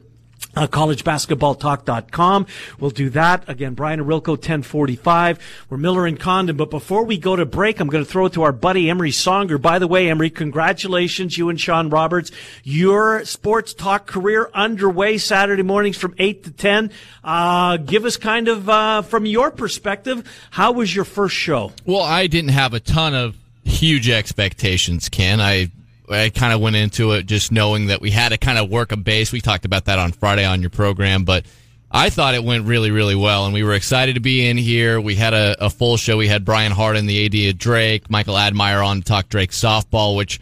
[0.55, 2.47] uh, collegebasketballtalk.com.
[2.79, 3.49] We'll do that.
[3.49, 5.39] Again, Brian Ohorilko, 1045.
[5.71, 6.57] We're Miller and Condon.
[6.57, 9.11] But before we go to break, I'm going to throw it to our buddy Emery
[9.11, 9.61] Songer.
[9.61, 12.31] By the way, Emery, congratulations, you and Sean Roberts.
[12.65, 16.91] Your sports talk career underway Saturday mornings from 8 to 10.
[17.25, 21.73] Uh, give us kind of, uh, from your perspective, how was your first show?
[21.87, 25.41] Well, I didn't have a ton of huge expectations, Ken.
[25.41, 25.71] I
[26.11, 28.93] I kind of went into it just knowing that we had to kind of work
[28.93, 29.33] a base.
[29.33, 31.47] We talked about that on Friday on your program, but
[31.91, 35.01] I thought it went really, really well, and we were excited to be in here.
[35.01, 36.17] We had a, a full show.
[36.17, 40.17] We had Brian Hardin, the AD of Drake, Michael Admire on to talk Drake softball,
[40.17, 40.41] which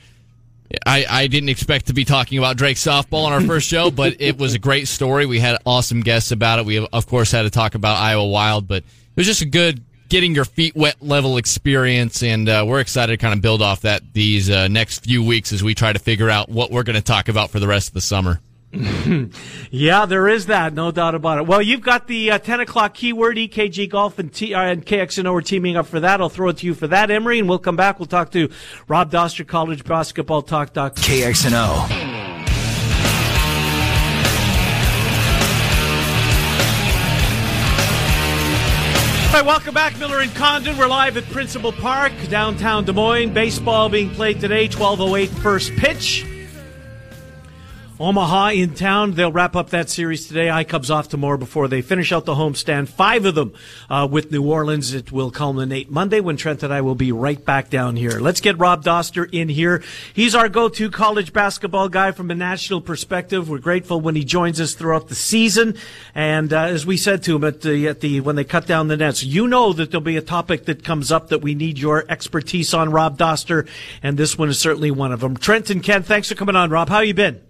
[0.87, 4.21] I, I didn't expect to be talking about Drake softball on our first show, but
[4.21, 5.27] it was a great story.
[5.27, 6.67] We had awesome guests about it.
[6.67, 9.83] We, of course, had to talk about Iowa Wild, but it was just a good,
[10.11, 13.81] getting your feet wet level experience, and uh, we're excited to kind of build off
[13.83, 16.97] that these uh, next few weeks as we try to figure out what we're going
[16.97, 18.41] to talk about for the rest of the summer.
[19.71, 21.47] yeah, there is that, no doubt about it.
[21.47, 25.39] Well, you've got the uh, 10 o'clock keyword, EKG Golf and, T- uh, and KXNO
[25.39, 26.21] are teaming up for that.
[26.21, 27.99] I'll throw it to you for that, Emery, and we'll come back.
[27.99, 28.49] We'll talk to
[28.87, 30.73] Rob Dauster, College Basketball Talk.
[30.73, 32.10] KXNO.
[39.31, 40.77] All right, welcome back, Miller and Condon.
[40.77, 43.33] We're live at Principal Park, downtown Des Moines.
[43.33, 46.27] Baseball being played today, 12.08 first pitch.
[48.01, 49.13] Omaha in town.
[49.13, 50.49] They'll wrap up that series today.
[50.51, 52.89] I Cubs off tomorrow before they finish out the homestand.
[52.89, 53.53] Five of them
[53.91, 54.95] uh, with New Orleans.
[54.95, 58.19] It will culminate Monday when Trent and I will be right back down here.
[58.19, 59.83] Let's get Rob Dauster in here.
[60.15, 63.51] He's our go-to college basketball guy from a national perspective.
[63.51, 65.77] We're grateful when he joins us throughout the season.
[66.15, 68.89] And uh, as we said to him at the at the when they cut down
[68.89, 71.79] the nets, you know that there'll be a topic that comes up that we need
[71.79, 73.69] your expertise on, Rob Dauster,
[74.03, 75.37] and this one is certainly one of them.
[75.37, 76.89] Trent and Ken, thanks for coming on, Rob.
[76.89, 77.50] How you been?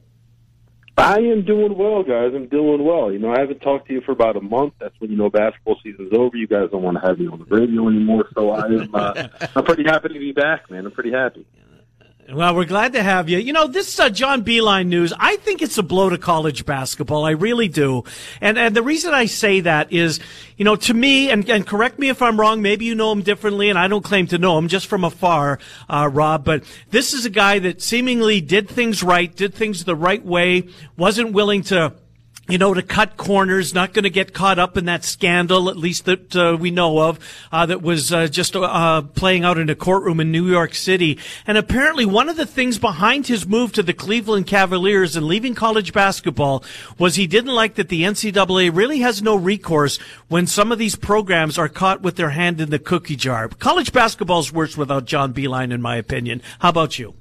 [0.97, 2.33] I am doing well, guys.
[2.35, 3.11] I'm doing well.
[3.11, 4.75] You know, I haven't talked to you for about a month.
[4.81, 6.37] That's when you know basketball season's over.
[6.37, 8.29] You guys don't want to have me on the radio anymore.
[8.35, 8.95] So I am.
[8.95, 10.87] Uh, I'm pretty happy to be back, man.
[10.87, 11.47] I'm pretty happy.
[12.33, 13.39] Well, we're glad to have you.
[13.39, 17.25] You know, this uh, John Beilein news, I think it's a blow to college basketball.
[17.25, 18.05] I really do.
[18.41, 20.21] And, and the reason I say that is,
[20.57, 23.23] you know, to me, and, and correct me if I'm wrong, maybe you know him
[23.23, 27.15] differently, and I don't claim to know him just from afar, uh, Rob, but this
[27.15, 31.63] is a guy that seemingly did things right, did things the right way, wasn't willing
[31.65, 31.95] to
[32.51, 35.77] you know, to cut corners, not going to get caught up in that scandal, at
[35.77, 37.19] least that uh, we know of,
[37.53, 41.19] uh, that was uh, just uh, playing out in a courtroom in New York City.
[41.47, 45.55] And apparently, one of the things behind his move to the Cleveland Cavaliers and leaving
[45.55, 46.65] college basketball
[46.99, 50.97] was he didn't like that the NCAA really has no recourse when some of these
[50.97, 53.49] programs are caught with their hand in the cookie jar.
[53.49, 56.43] College basketball's worse without John Beilein, in my opinion.
[56.59, 57.15] How about you?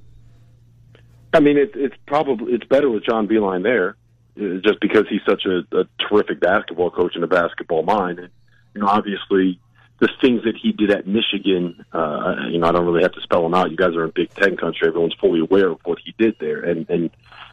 [1.32, 3.96] I mean, it, it's probably it's better with John Beilein there
[4.64, 8.20] just because he's such a, a terrific basketball coach and a basketball mind.
[8.20, 8.30] And,
[8.74, 9.60] you know, obviously,
[10.00, 13.22] the things that he did at Michigan, uh, you know, I don't really have to
[13.22, 13.72] spell them out.
[13.72, 16.62] You guys are in Big Ten country; everyone's fully aware of what he did there.
[16.62, 17.10] And and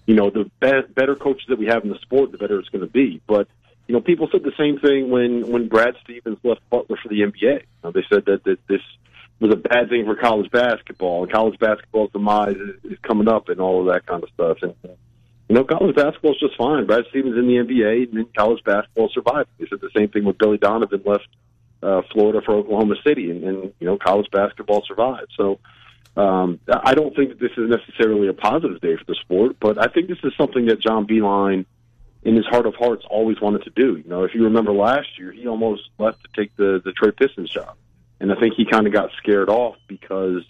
[0.06, 2.68] you know, the be- better coaches that we have in the sport, the better it's
[2.68, 3.20] going to be.
[3.26, 3.48] But
[3.88, 7.20] you know, people said the same thing when when Brad Stevens left Butler for the
[7.20, 7.42] NBA.
[7.42, 8.82] You know, they said that that this
[9.40, 13.48] was a bad thing for college basketball, and college basketball's demise is, is coming up,
[13.48, 14.58] and all of that kind of stuff.
[14.62, 14.74] And
[15.48, 16.86] you know, college basketball is just fine.
[16.86, 19.48] Brad Stevens in the NBA, and then college basketball survived.
[19.58, 21.28] They said the same thing when Billy Donovan left
[21.82, 25.32] uh, Florida for Oklahoma City, and, and you know, college basketball survived.
[25.36, 25.60] So
[26.16, 29.78] um, I don't think that this is necessarily a positive day for the sport, but
[29.78, 31.66] I think this is something that John Beilein,
[32.24, 33.96] in his heart of hearts, always wanted to do.
[33.98, 37.12] You know, if you remember last year, he almost left to take the the Trey
[37.12, 37.76] Pistons job,
[38.18, 40.42] and I think he kind of got scared off because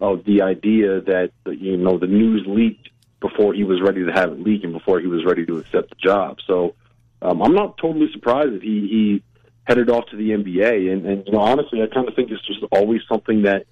[0.00, 2.88] of the idea that you know the news leaked
[3.22, 5.88] before he was ready to have it leak and before he was ready to accept
[5.88, 6.38] the job.
[6.46, 6.74] So
[7.22, 9.22] um, I'm not totally surprised that he, he
[9.64, 10.92] headed off to the NBA.
[10.92, 13.64] And, and you know, honestly, I kind of think it's just always something that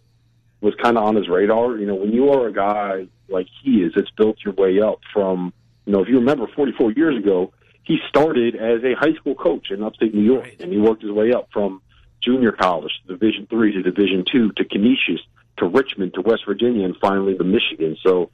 [0.63, 1.77] was kind of on his radar.
[1.77, 5.01] You know, when you are a guy like he is, it's built your way up
[5.13, 5.53] from.
[5.87, 9.71] You know, if you remember 44 years ago, he started as a high school coach
[9.73, 10.61] in upstate New York, Right.
[10.61, 11.83] and he worked his way up from
[12.21, 15.21] junior college to Division three to Division two to Canisius
[15.57, 17.97] to Richmond to West Virginia, and finally to Michigan.
[18.07, 18.31] So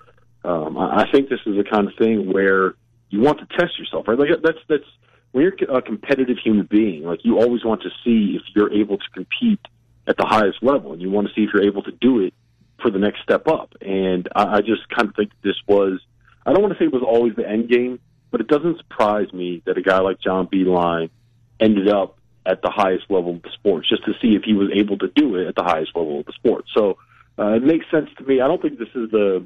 [0.47, 2.75] um, I think this is the kind of thing where
[3.11, 4.19] you want to test yourself, right?
[4.19, 4.85] Like that's that's
[5.33, 7.03] when you're a competitive human being.
[7.03, 9.61] Like you always want to see if you're able to compete
[10.07, 12.33] at the highest level, and you want to see if you're able to do it
[12.81, 13.75] for the next step up.
[13.81, 16.01] And I, I just kind of think this was.
[16.45, 17.99] I don't want to say it was always the end game,
[18.31, 21.11] but it doesn't surprise me that a guy like John Beilein
[21.59, 24.71] ended up at the highest level of the sport, just to see if he was
[24.73, 26.67] able to do it at the highest level of the sport.
[26.73, 26.99] So
[27.37, 28.41] uh, it makes sense to me.
[28.41, 29.45] I don't think this is the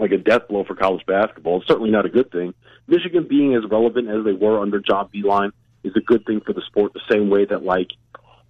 [0.00, 1.58] like a death blow for college basketball.
[1.58, 2.54] It's certainly not a good thing.
[2.86, 5.52] Michigan being as relevant as they were under John Beilein
[5.84, 6.92] is a good thing for the sport.
[6.92, 7.90] The same way that like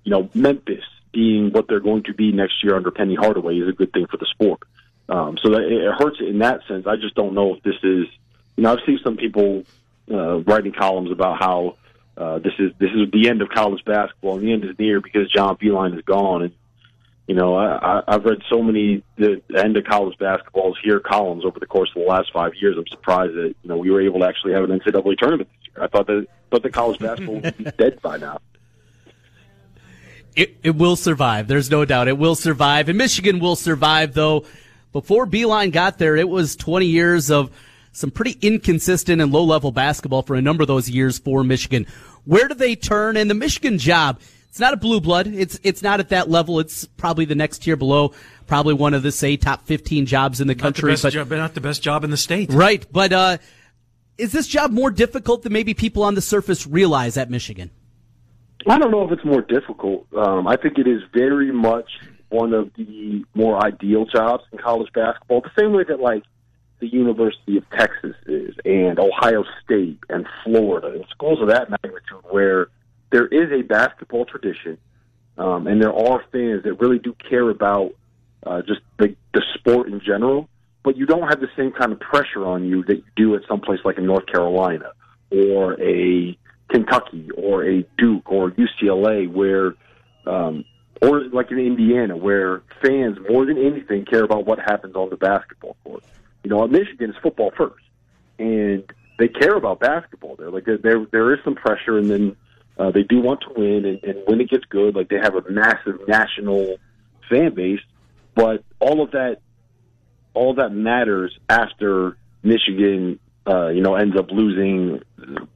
[0.05, 3.69] you know Memphis being what they're going to be next year under Penny Hardaway is
[3.69, 4.61] a good thing for the sport.
[5.09, 6.87] Um, so that it hurts in that sense.
[6.87, 8.07] I just don't know if this is.
[8.57, 9.65] You know, I've seen some people
[10.11, 11.77] uh, writing columns about how
[12.17, 15.01] uh, this is this is the end of college basketball, and the end is near
[15.01, 16.43] because John Beilein is gone.
[16.43, 16.53] And
[17.31, 21.45] you know, I, I, I've read so many the end of college basketballs here columns
[21.45, 22.75] over the course of the last five years.
[22.77, 25.73] I'm surprised that you know we were able to actually have an NCAA tournament this
[25.73, 25.85] year.
[25.85, 28.41] I thought that thought that college basketball would be dead by now.
[30.35, 31.47] It, it will survive.
[31.47, 32.09] There's no doubt.
[32.09, 32.89] It will survive.
[32.89, 34.45] And Michigan will survive, though.
[34.93, 37.53] Before Beilein got there, it was 20 years of
[37.93, 41.87] some pretty inconsistent and low level basketball for a number of those years for Michigan.
[42.25, 43.17] Where do they turn?
[43.17, 44.19] And the Michigan job,
[44.51, 45.27] it's not a blue blood.
[45.29, 46.61] It's, it's not at that level.
[46.61, 48.13] It's probably the next tier below,
[48.47, 50.93] probably one of the, say, top 15 jobs in the Not the country.
[50.93, 52.51] best but, job, not the best job in the state.
[52.53, 52.85] right.
[52.93, 53.39] But, uh,
[54.19, 57.71] is this job more difficult than maybe people on the surface realize at Michigan?
[58.67, 60.07] I don't know if it's more difficult.
[60.15, 61.89] Um, I think it is very much
[62.29, 65.41] one of the more ideal jobs in college basketball.
[65.41, 66.25] The same way that like
[66.81, 72.25] the University of Texas is, and Ohio State, and Florida, and schools of that magnitude,
[72.31, 72.69] where
[73.11, 74.79] there is a basketball tradition,
[75.39, 77.93] um, and there are fans that really do care about
[78.45, 80.49] uh, just the, the sport in general.
[80.83, 83.43] But you don't have the same kind of pressure on you that you do at
[83.47, 84.93] some place like in North Carolina
[85.31, 86.37] or a
[86.71, 89.75] Kentucky or a Duke or UCLA, where
[90.27, 90.65] um,
[91.03, 95.17] or like in Indiana, where fans more than anything care about what happens on the
[95.17, 96.03] basketball court.
[96.45, 97.85] You know, at Michigan, it's football first,
[98.39, 98.85] and
[99.19, 100.51] they care about basketball there.
[100.51, 102.37] Like there, there, there is some pressure, and then
[102.81, 105.35] uh, they do want to win, and, and when it gets good, like they have
[105.35, 106.77] a massive national
[107.29, 107.81] fan base.
[108.35, 109.39] But all of that,
[110.33, 115.03] all that matters after Michigan, uh, you know, ends up losing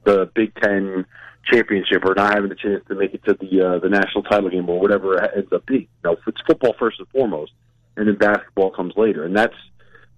[0.03, 1.05] the Big Ten
[1.51, 4.51] championship or not having the chance to make it to the uh, the national title
[4.51, 5.87] game or whatever it ends up being.
[6.03, 7.53] You know, it's football first and foremost,
[7.97, 9.55] and then basketball comes later, and that's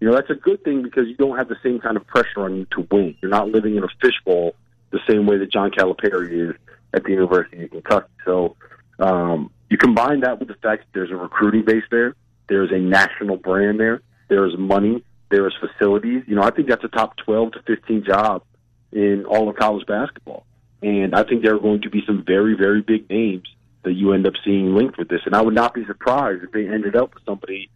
[0.01, 2.41] you know that's a good thing because you don't have the same kind of pressure
[2.41, 3.15] on you to win.
[3.21, 4.55] You're not living in a fishbowl
[4.91, 6.55] the same way that John Calipari is
[6.93, 8.07] at the University of Kentucky.
[8.25, 8.55] So
[8.99, 12.15] um, you combine that with the fact that there's a recruiting base there,
[12.47, 16.23] there's a national brand there, there is money, there is facilities.
[16.27, 18.43] You know, I think that's a top 12 to 15 job
[18.91, 20.45] in all of college basketball.
[20.81, 23.47] And I think there are going to be some very, very big names
[23.83, 25.21] that you end up seeing linked with this.
[25.25, 27.69] And I would not be surprised if they ended up with somebody,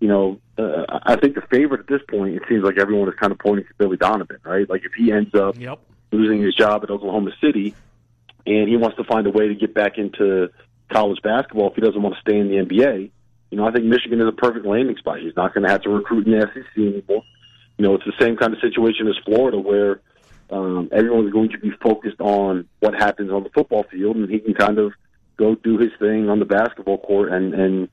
[0.00, 3.14] you know, uh, I think the favorite at this point, it seems like everyone is
[3.18, 4.68] kind of pointing to Billy Donovan, right?
[4.68, 5.78] Like if he ends up Yep.
[6.10, 7.74] losing his job at Oklahoma City
[8.46, 10.48] and he wants to find a way to get back into
[10.90, 13.10] college basketball if he doesn't want to stay in the NBA,
[13.50, 15.20] you know, I think Michigan is a perfect landing spot.
[15.20, 17.22] He's not going to have to recruit in the SEC anymore.
[17.76, 20.00] You know, it's the same kind of situation as Florida where
[20.50, 24.38] um, everyone's going to be focused on what happens on the football field, and he
[24.38, 24.92] can kind of
[25.36, 27.88] go do his thing on the basketball court and and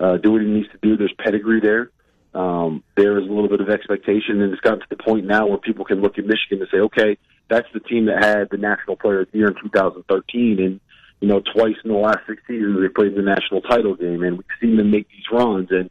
[0.00, 0.96] uh, do what he needs to do.
[0.96, 1.90] There's pedigree there.
[2.34, 5.46] Um, there is a little bit of expectation, and it's gotten to the point now
[5.46, 8.56] where people can look at Michigan and say, okay, that's the team that had the
[8.56, 10.80] National Player of the Year in 2013, and
[11.20, 14.38] you know, twice in the last six seasons they played the national title game, and
[14.38, 15.90] we've seen them make these runs, and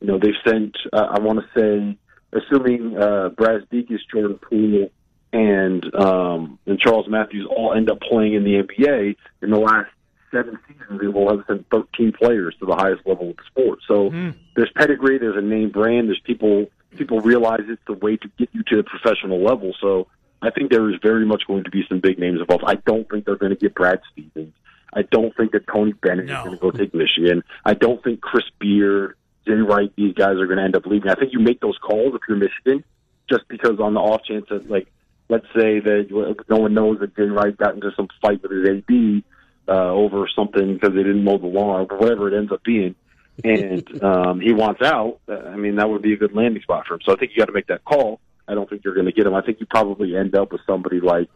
[0.00, 0.76] you know, they've sent.
[0.92, 1.96] Uh, I want to say,
[2.32, 4.90] assuming uh, Brazdeikis, Jordan Poole,
[5.32, 9.90] and um, and Charles Matthews all end up playing in the NBA in the last
[10.30, 13.78] seven seasons, they will have sent 13 players to the highest level of the sport.
[13.86, 14.10] So
[14.56, 18.48] there's pedigree, there's a name brand, there's people people realize it's the way to get
[18.52, 19.74] you to the professional level.
[19.80, 20.06] So
[20.46, 22.64] I think there is very much going to be some big names involved.
[22.66, 24.54] I don't think they're going to get Brad Stevens.
[24.92, 26.38] I don't think that Tony Bennett No.
[26.40, 27.42] is going to go take Michigan.
[27.64, 31.10] I don't think Chris Beard, Jay Wright, these guys are going to end up leaving.
[31.10, 32.84] I think you make those calls if you're Michigan,
[33.28, 34.86] just because on the off chance that like
[35.28, 38.68] let's say that no one knows that Jay Wright got into some fight with his
[38.68, 39.22] AD
[39.66, 42.94] uh, over something because they didn't mow the lawn or whatever it ends up being,
[43.42, 45.18] and um, he wants out.
[45.28, 47.00] uh, I mean, that would be a good landing spot for him.
[47.04, 48.20] So I think you got to make that call.
[48.46, 49.34] I don't think you're going to get him.
[49.34, 51.28] I think you probably end up with somebody like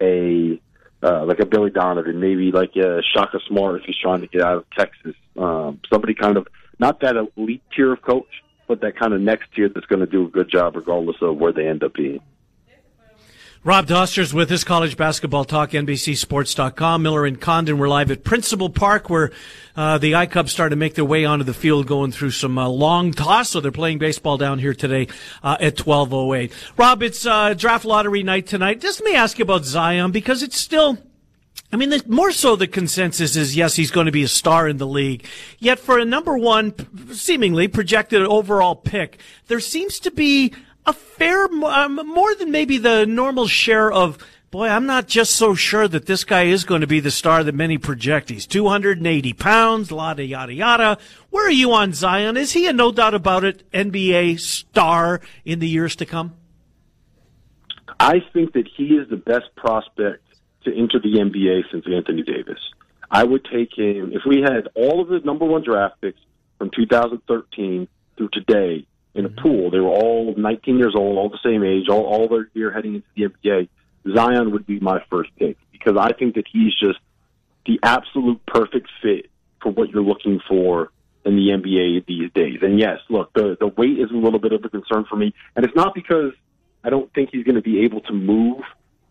[0.00, 0.60] a
[1.02, 4.42] uh, like a Billy Donovan, maybe like a Shaka Smart if he's trying to get
[4.42, 5.16] out of Texas.
[5.36, 6.46] Um, somebody kind of
[6.78, 8.28] not that elite tier of coach,
[8.68, 11.36] but that kind of next tier that's going to do a good job regardless of
[11.36, 12.20] where they end up being.
[13.64, 17.00] Rob Dauster's with us, College Basketball Talk, NBCSports.com.
[17.00, 19.30] Miller and Condon, we're live at Principal Park where
[19.76, 22.68] uh, the iCubs started to make their way onto the field going through some uh,
[22.68, 25.06] long toss, so they're playing baseball down here today
[25.44, 26.50] uh, at 12.08.
[26.76, 28.80] Rob, it's uh, draft lottery night tonight.
[28.80, 30.98] Just let me ask you about Zion because it's still–
[31.72, 34.68] I mean, the, more so the consensus is yes, he's going to be a star
[34.68, 35.24] in the league.
[35.58, 36.74] Yet for a number one,
[37.12, 40.52] seemingly projected overall pick, there seems to be
[40.86, 44.18] a fair, um, more than maybe the normal share of,
[44.50, 47.44] boy, I'm not just so sure that this guy is going to be the star
[47.44, 48.30] that many project.
[48.30, 50.98] He's 280 pounds, yada, yada, yada.
[51.30, 52.36] Where are you on Zion?
[52.36, 56.34] Is he a no doubt about it NBA star in the years to come?
[58.00, 60.24] I think that he is the best prospect
[60.64, 62.58] to enter the NBA since Anthony Davis.
[63.10, 66.18] I would take him if we had all of the number one draft picks
[66.58, 69.42] from 2013 through today in a mm-hmm.
[69.42, 69.70] pool.
[69.70, 72.96] They were all 19 years old, all the same age, all, all their year heading
[72.96, 73.68] into the NBA.
[74.14, 76.98] Zion would be my first pick because I think that he's just
[77.66, 79.30] the absolute perfect fit
[79.62, 80.90] for what you're looking for
[81.24, 82.58] in the NBA these days.
[82.62, 85.34] And yes, look, the the weight is a little bit of a concern for me,
[85.54, 86.32] and it's not because
[86.82, 88.62] I don't think he's going to be able to move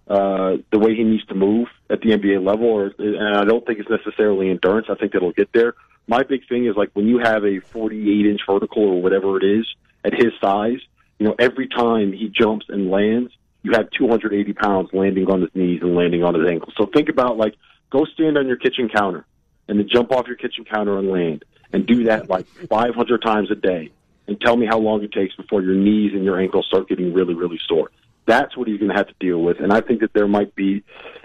[0.07, 3.65] uh, the way he needs to move at the NBA level, or and I don't
[3.65, 4.87] think it's necessarily endurance.
[4.89, 5.75] I think it'll get there.
[6.07, 9.43] My big thing is like when you have a 48 inch vertical or whatever it
[9.43, 9.65] is
[10.03, 10.79] at his size,
[11.19, 13.31] you know, every time he jumps and lands,
[13.63, 16.73] you have 280 pounds landing on his knees and landing on his ankles.
[16.77, 17.55] So think about like
[17.91, 19.25] go stand on your kitchen counter
[19.67, 23.51] and then jump off your kitchen counter and land and do that like 500 times
[23.51, 23.91] a day
[24.27, 27.13] and tell me how long it takes before your knees and your ankles start getting
[27.13, 27.91] really, really sore.
[28.25, 29.59] That's what he's going to have to deal with.
[29.59, 30.83] And I think that there might be,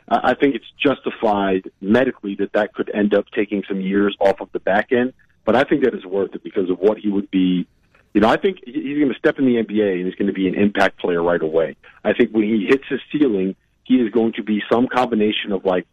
[0.09, 4.51] I think it's justified medically that that could end up taking some years off of
[4.53, 5.13] the back end.
[5.45, 7.67] But I think that it's worth it because of what he would be.
[8.17, 10.33] You know, I think he's going to step in the NBA and he's going to
[10.33, 11.77] be an impact player right away.
[12.03, 15.67] I think when he hits his ceiling, he is going to be some combination of
[15.67, 15.87] like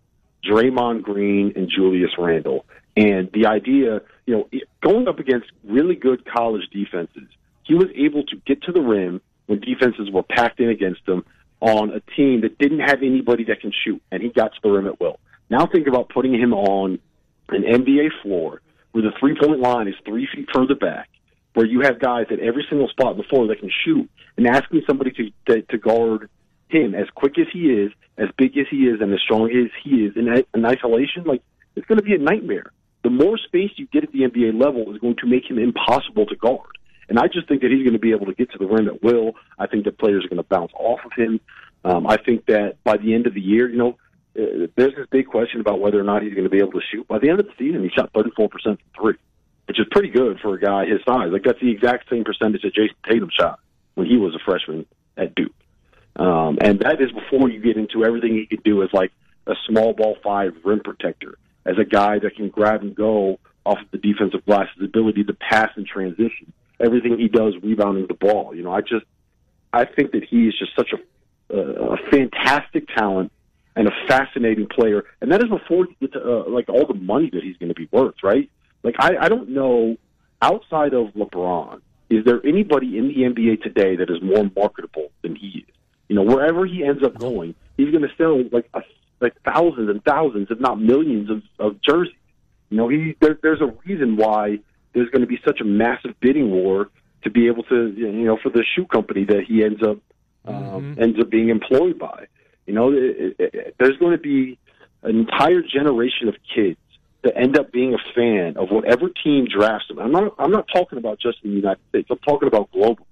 [0.50, 2.64] Draymond Green and Julius Randle.
[2.96, 4.50] And the idea, you know,
[4.82, 7.28] going up against really good college defenses,
[7.64, 11.26] he was able to get to the rim when defenses were packed in against him
[11.60, 14.70] on a team that didn't have anybody that can shoot, and he got to the
[14.70, 15.20] rim at will.
[15.50, 17.00] Now think about putting him on
[17.50, 18.62] an NBA floor
[18.94, 21.10] where the three point line is three feet further back,
[21.54, 25.12] where you have guys at every single spot floor that can shoot, and asking somebody
[25.12, 26.30] to, to, to guard
[26.70, 29.72] him as quick as he is, as big as he is, and as strong as
[29.84, 31.42] he is in, in isolation, like
[31.76, 32.72] it's going to be a nightmare.
[33.04, 36.26] The more space you get at the NBA level is going to make him impossible
[36.28, 36.78] to guard.
[37.10, 38.88] And I just think that he's going to be able to get to the rim
[38.88, 39.34] at will.
[39.60, 41.42] I think that players are going to bounce off of him.
[41.84, 43.98] Um, I think that by the end of the year, you know,
[44.40, 46.82] uh, there's this big question about whether or not he's going to be able to
[46.92, 47.08] shoot.
[47.08, 49.16] By the end of the season, he shot 34% from three,
[49.68, 51.30] which is pretty good for a guy his size.
[51.32, 53.60] Like that's the exact same percentage that Jayson Tatum shot
[53.96, 54.86] when he was a freshman
[55.18, 55.54] at Duke.
[56.16, 59.12] Um, and that is before you get into everything he could do as like
[59.48, 63.80] a small ball five rim protector, as a guy that can grab and go off
[63.80, 68.14] of the defensive glass, his ability to pass and transition everything he does rebounding the
[68.14, 68.54] ball.
[68.56, 69.06] You know, I just
[69.72, 70.98] I think that he is just such a
[71.56, 73.32] a fantastic talent
[73.76, 76.96] and a fascinating player, and that is before you get to uh, like all the
[76.96, 78.50] money that he's going to be worth, right?
[78.84, 79.98] Like I, I don't know
[80.42, 85.36] outside of LeBron, is there anybody in the NBA today that is more marketable than
[85.36, 85.76] he is?
[86.10, 88.82] You know, wherever he ends up going, he's going to sell like a,
[89.20, 92.14] like thousands and thousands, if not millions, of, of jerseys.
[92.70, 94.60] You know, he there, there's a reason why
[94.94, 96.90] there's going to be such a massive bidding war
[97.24, 99.98] to be able to, you know, for the shoe company that he ends up
[100.46, 101.02] um, mm-hmm.
[101.02, 102.28] ends up being employed by.
[102.66, 104.58] You know, it, it, it, there's going to be
[105.04, 106.78] an entire generation of kids
[107.24, 110.00] that end up being a fan of whatever team drafts them.
[110.00, 110.36] I'm not.
[110.38, 112.08] I'm not talking about just the United States.
[112.12, 113.08] I'm talking about global.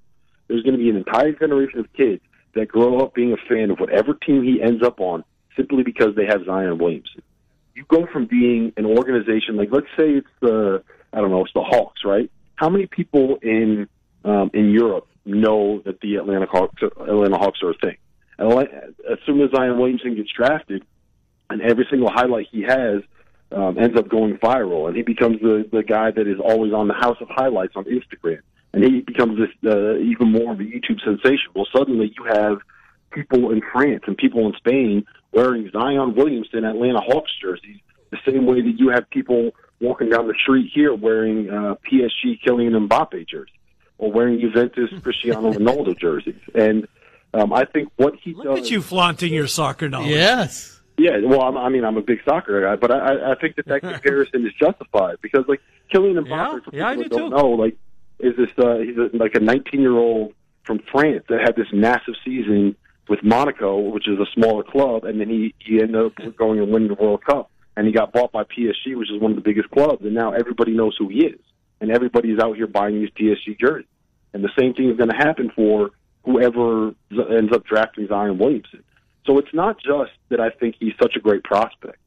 [0.48, 2.22] There's going to be an entire generation of kids
[2.54, 5.24] that grow up being a fan of whatever team he ends up on,
[5.56, 7.22] simply because they have Zion Williamson.
[7.74, 11.54] You go from being an organization like, let's say it's the I don't know, it's
[11.54, 12.30] the Hawks, right?
[12.56, 13.88] How many people in
[14.26, 17.98] um, in Europe know that the Atlanta Hawks, Atlanta Hawks are a thing?
[18.38, 18.52] And
[19.10, 20.84] As soon as Zion Williamson gets drafted,
[21.50, 23.04] and every single highlight he has
[23.52, 26.88] um, ends up going viral, and he becomes the the guy that is always on
[26.88, 28.40] the House of Highlights on Instagram,
[28.74, 31.52] and he becomes this uh, even more of a YouTube sensation.
[31.56, 32.60] Well, suddenly you have
[33.12, 37.78] people in France and people in Spain wearing Zion Williamson Atlanta Hawks jerseys,
[38.10, 42.40] the same way that you have people walking down the street here wearing uh, PSG
[42.46, 43.56] Kylian Mbappe jerseys
[43.98, 46.36] or wearing Juventus Cristiano Ronaldo jerseys.
[46.56, 46.88] And
[47.34, 48.60] Um, I think what he Look does.
[48.66, 50.10] at you flaunting your soccer knowledge.
[50.10, 50.81] Yes.
[51.02, 53.66] Yeah, well, I'm, I mean, I'm a big soccer guy, but I, I think that
[53.68, 55.62] that comparison is justified because, like,
[55.94, 57.38] Kylian Mbappe, Yeah, for yeah, I people do don't too.
[57.38, 57.76] know, like,
[58.20, 60.34] is this uh, he's a, like a 19 year old
[60.64, 62.76] from France that had this massive season
[63.10, 66.72] with Monaco, which is a smaller club, and then he he ended up going and
[66.72, 69.42] winning the World Cup, and he got bought by PSG, which is one of the
[69.42, 71.40] biggest clubs, and now everybody knows who he is,
[71.82, 73.88] and everybody's out here buying these PSG jerseys,
[74.34, 75.90] and the same thing is going to happen for
[76.24, 78.84] whoever ends up drafting Zion Williamson.
[79.26, 81.98] So it's not just that I think he's such a great prospect.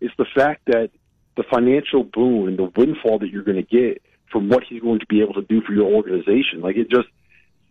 [0.00, 0.90] It's the fact that
[1.36, 5.00] the financial boon and the windfall that you're going to get from what he's going
[5.00, 6.60] to be able to do for your organization.
[6.60, 7.08] Like it just,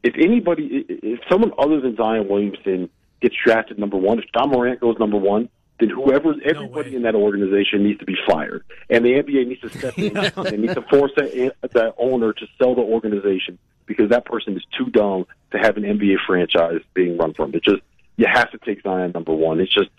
[0.04, 2.89] if anybody, if someone other than Zion Williamson
[3.22, 5.49] gets drafted number one, if Ja Morant goes number one,
[5.80, 6.95] then whoever, everybody way.
[6.95, 10.16] in that organization needs to be fired, and the NBA needs to step in
[10.47, 14.64] and needs to force that, that owner to sell the organization because that person is
[14.78, 17.54] too dumb to have an NBA franchise being run from.
[17.56, 17.82] It just
[18.22, 19.59] you have to take Zion number one.
[19.59, 19.89] It's just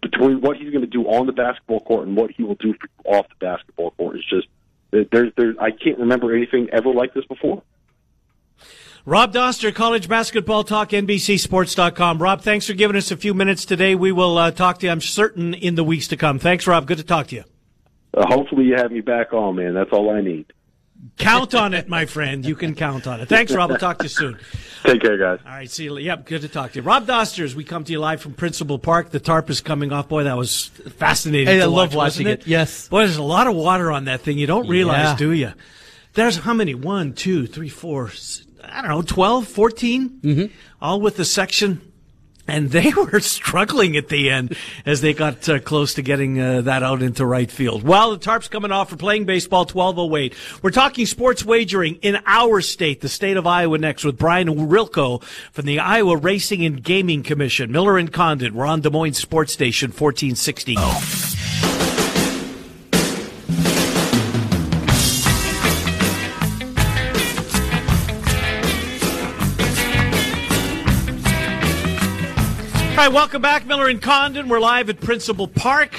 [0.00, 2.74] between what he's going to do on the basketball court and what he will do
[3.04, 4.16] off the basketball court.
[4.16, 4.48] It's just
[4.90, 7.62] there's there's I can't remember anything ever like this before.
[9.04, 12.20] Rob Dauster, College Basketball Talk, NBCSports.com.
[12.20, 13.94] Rob, thanks for giving us a few minutes today.
[13.94, 16.38] We will uh, talk to you, I'm certain, in the weeks to come.
[16.38, 16.86] Thanks, Rob.
[16.86, 17.44] Good to talk to you.
[18.12, 19.72] Uh, hopefully, you have me back on, man.
[19.72, 20.52] That's all I need.
[21.18, 22.44] Count on it, my friend.
[22.46, 23.28] You can count on it.
[23.28, 23.70] Thanks, Rob.
[23.70, 24.38] We'll talk to you soon.
[24.84, 25.38] Take care, guys.
[25.44, 25.98] All right, see you.
[25.98, 26.82] Yep, good to talk to you.
[26.82, 29.10] Rob Dauster, as we come to you live from Principal Park.
[29.10, 30.08] The tarp is coming off.
[30.08, 31.46] Boy, that was fascinating.
[31.48, 32.46] Hey, to I love watch, wasn't watching it.
[32.46, 32.88] Yes.
[32.88, 34.38] Boy, there's a lot of water on that thing.
[34.38, 35.16] You don't realize, Yeah.
[35.16, 35.52] do you?
[36.14, 36.74] There's how many?
[36.74, 38.10] One, two, three, four,
[38.64, 40.08] I don't know, 12, 14?
[40.22, 40.54] Mm-hmm.
[40.80, 41.89] All with the section.
[42.50, 46.62] And they were struggling at the end as they got uh, close to getting uh,
[46.62, 47.82] that out into right field.
[47.82, 50.34] Well, the tarp's coming off for playing baseball 1208.
[50.62, 55.22] We're talking sports wagering in our state, the state of Iowa next with Brian Ohorilko
[55.52, 57.70] from the Iowa Racing and Gaming Commission.
[57.70, 58.54] Miller and Condon.
[58.54, 61.29] We're on Des Moines Sports Station 1460.
[73.00, 74.50] All right, welcome back, Miller and Condon.
[74.50, 75.98] We're live at Principal Park.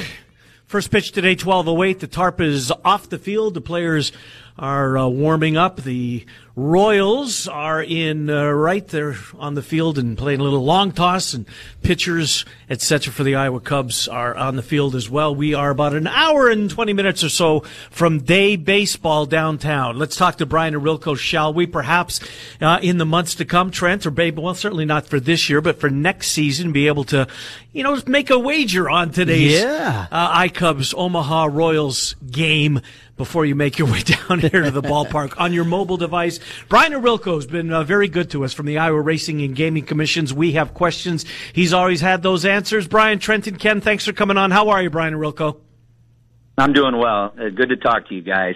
[0.68, 1.98] First pitch today, 12:08.
[2.00, 3.56] The tarp is off the field.
[3.56, 4.12] The players
[4.58, 5.78] are uh, warming up.
[5.84, 10.92] The Royals are in uh, right there on the field and playing a little long
[10.92, 11.46] toss, and
[11.82, 13.14] pitchers, etc.
[13.14, 15.34] for the Iowa Cubs are on the field as well.
[15.34, 19.98] We are about an hour and 20 minutes or so from day baseball downtown.
[19.98, 21.66] Let's talk to Brian Ohorilko, shall we?
[21.68, 22.20] Perhaps
[22.60, 24.38] uh, in the months to come, Trent or Babe.
[24.38, 27.28] Well, certainly not for this year, but for next season, be able to,
[27.72, 30.08] you know, make a wager on today's Yeah.
[30.12, 32.82] uh, iCubs Omaha Royals game
[33.18, 36.40] before you make your way down here to the ballpark on your mobile device.
[36.70, 39.86] Brian Ohorilko has been uh, very good to us from the Iowa Racing and Gaming
[39.86, 40.34] Commissions.
[40.34, 41.26] We have questions.
[41.54, 42.88] He's always had those answers.
[42.88, 44.52] Brian, Trenton, Ken, thanks for coming on.
[44.52, 45.60] How are you, Brian Ohorilko?
[46.58, 47.34] I'm doing well.
[47.40, 48.56] Uh, good to talk to you guys.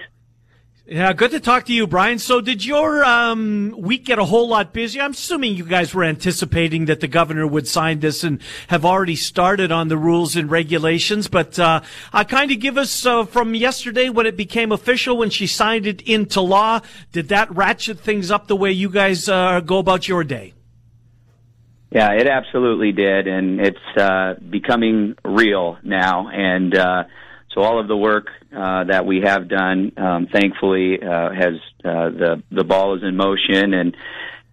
[0.87, 2.19] Yeah, good to talk to you, Brian.
[2.19, 5.01] So, did your um, week get a whole lot busier?
[5.01, 9.15] I'm assuming you guys were anticipating that the governor would sign this and have already
[9.15, 11.27] started on the rules and regulations.
[11.27, 11.81] But uh,
[12.13, 15.87] uh, kind of give us uh, from yesterday when it became official, when she signed
[15.87, 16.81] it into law.
[17.11, 20.53] Did that ratchet things up the way you guys uh, go about your day?
[21.91, 26.27] Yeah, it absolutely did, and it's uh, becoming real now.
[26.27, 27.05] And uh,
[27.55, 31.53] so, all of the work uh, that we have done, um, thankfully, uh, has
[31.85, 33.95] uh, the the ball is in motion, and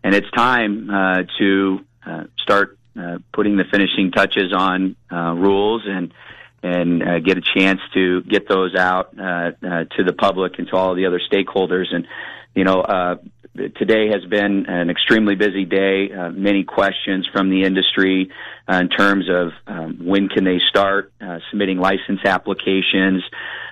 [0.05, 6.15] and it's time uh, to uh, start uh, putting the finishing touches on rules and
[6.63, 11.07] and get a chance to get those out to the public and to all the
[11.07, 11.93] other stakeholders.
[11.93, 12.07] And
[12.55, 13.19] you know,
[13.55, 16.11] today has been an extremely busy day.
[16.13, 18.31] Uh, many questions from the industry
[18.71, 23.23] uh, in terms of um, when can they start uh, submitting license applications,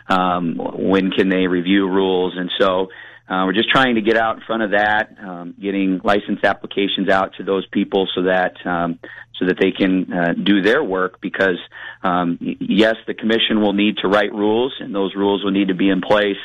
[0.08, 2.88] um, when can they review rules, and so.
[3.28, 7.08] Uh, we're just trying to get out in front of that, um, getting license applications
[7.08, 8.98] out to those people so that um,
[9.38, 11.20] so that they can uh, do their work.
[11.20, 11.56] Because
[12.02, 15.76] um, yes, the commission will need to write rules, and those rules will need to
[15.76, 16.42] be in place.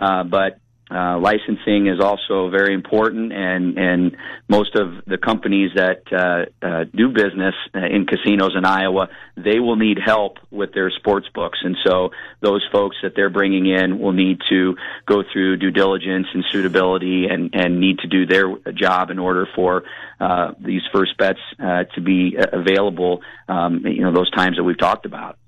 [0.00, 0.58] Uh, but
[0.90, 4.16] uh, licensing is also very important, and and
[4.48, 9.60] most of the companies that uh, uh, do business uh, in casinos in Iowa, they
[9.60, 12.10] will need help with their sports books, and so
[12.42, 14.76] those folks that they're bringing in will need to
[15.06, 19.48] go through due diligence and suitability, and and need to do their job in order
[19.54, 19.84] for
[20.20, 23.22] uh, these first bets uh, to be available.
[23.48, 25.38] Um, you know, those times that we've talked about.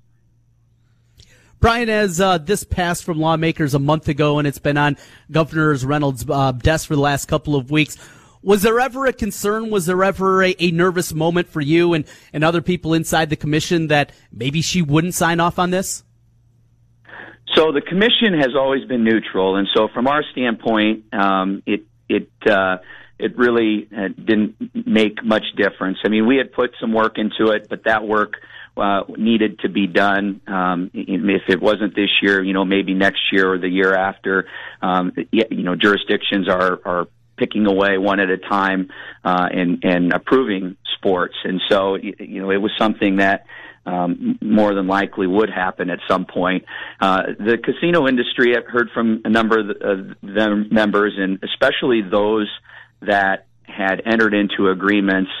[1.59, 4.95] Brian, as uh, this passed from lawmakers a month ago, and it's been on
[5.31, 7.97] Governor Reynolds' uh, desk for the last couple of weeks,
[8.43, 9.71] Was there ever a concern?
[9.71, 13.35] Was there ever a, a, nervous moment for you and, and other people inside the
[13.35, 16.03] commission that maybe she wouldn't sign off on this?
[17.55, 22.29] So the commission has always been neutral, and so from our standpoint, um, it it
[22.45, 22.77] uh,
[23.17, 25.97] it really uh, didn't make much difference.
[26.05, 28.33] I mean, we had put some work into it, but that work
[28.77, 30.41] uh, needed to be done.
[30.47, 34.47] Um, if it wasn't this year, you know, maybe next year or the year after.
[34.81, 37.07] Um, you know, jurisdictions are are
[37.37, 38.89] picking away one at a time
[39.23, 43.45] uh, and and approving sports, and so you know, it was something that
[43.85, 46.65] um, more than likely would happen at some point.
[46.99, 52.01] Uh, the casino industry, I've heard from a number of, the, them members, and especially
[52.01, 52.49] those
[53.01, 55.31] that had entered into agreements,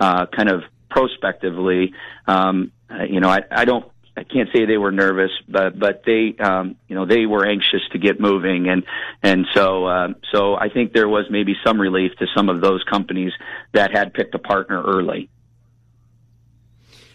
[0.00, 0.62] uh, kind of
[0.92, 1.94] prospectively.
[2.26, 6.02] Um, uh, you know, I, I don't I can't say they were nervous, but but
[6.04, 8.84] they um, you know they were anxious to get moving, and
[9.22, 12.82] and so uh, so I think there was maybe some relief to some of those
[12.84, 13.32] companies
[13.72, 15.30] that had picked a partner early.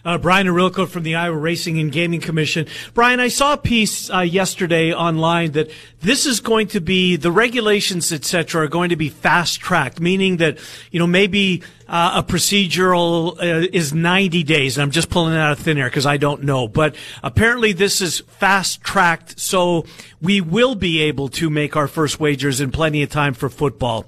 [0.07, 2.65] Uh, Brian Ohorilko from the Iowa Racing and Gaming Commission.
[2.93, 7.29] Brian, I saw a piece uh, yesterday online that this is going to be the
[7.29, 10.59] regulations, etc., are going to be fast tracked, meaning that
[10.91, 14.79] you know maybe uh, a procedural uh, is 90 days.
[14.79, 17.99] I'm just pulling it out of thin air because I don't know, but apparently this
[17.99, 19.85] is fast tracked, so
[20.21, 24.05] we will be able to make our first wagers in plenty of time for football.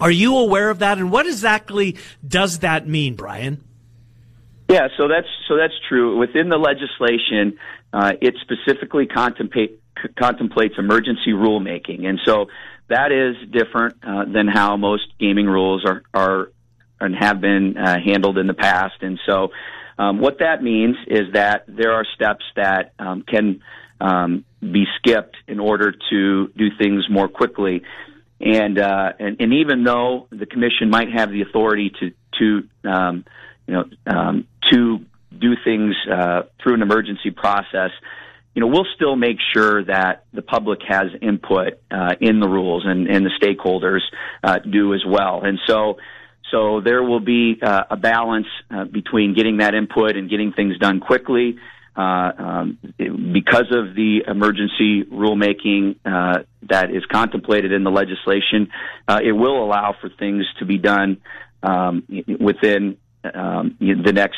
[0.00, 0.98] Are you aware of that?
[0.98, 3.62] And what exactly does that mean, Brian?
[4.68, 6.18] Yeah, so that's so that's true.
[6.18, 7.58] Within the legislation,
[7.92, 9.80] uh, it specifically contemplate,
[10.18, 12.46] contemplates emergency rulemaking, and so
[12.88, 16.50] that is different uh, than how most gaming rules are are
[17.00, 18.94] and have been uh, handled in the past.
[19.02, 19.48] And so,
[19.98, 23.62] um, what that means is that there are steps that um, can
[24.00, 27.82] um, be skipped in order to do things more quickly.
[28.40, 33.24] And, uh, and and even though the commission might have the authority to to um,
[33.66, 35.04] you know um, to
[35.38, 37.90] do things uh, through an emergency process,
[38.54, 42.84] you know, we'll still make sure that the public has input uh, in the rules
[42.86, 44.00] and, and the stakeholders
[44.42, 45.42] uh, do as well.
[45.44, 45.98] And so,
[46.50, 50.78] so there will be uh, a balance uh, between getting that input and getting things
[50.78, 51.58] done quickly.
[51.94, 52.78] Uh, um,
[53.32, 58.68] because of the emergency rulemaking uh, that is contemplated in the legislation,
[59.22, 61.18] it will allow for things to be done
[61.62, 62.04] um,
[62.38, 62.98] within
[63.34, 64.36] um, the next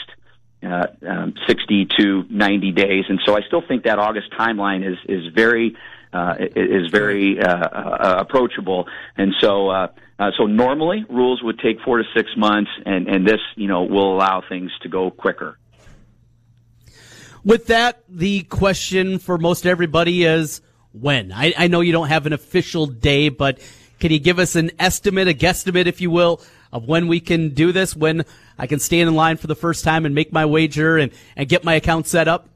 [0.63, 3.05] uh, um, 60 to 90 days.
[3.09, 5.77] And so I still think that August timeline is is very
[6.13, 8.89] uh, is very uh, uh, approachable.
[9.17, 13.27] And so uh, uh, so normally rules would take four to six months, and and
[13.27, 15.59] this you know will allow things to go quicker.
[17.45, 20.61] With that, the question for most everybody is
[20.93, 21.33] when.
[21.33, 23.61] I, I know you don't have an official day, but
[24.01, 26.41] can you give us an estimate, a guesstimate, if you will,
[26.73, 28.25] of when we can do this, when
[28.59, 31.49] I can stand in line for the first time and make my wager and, and
[31.49, 32.49] get my account set up?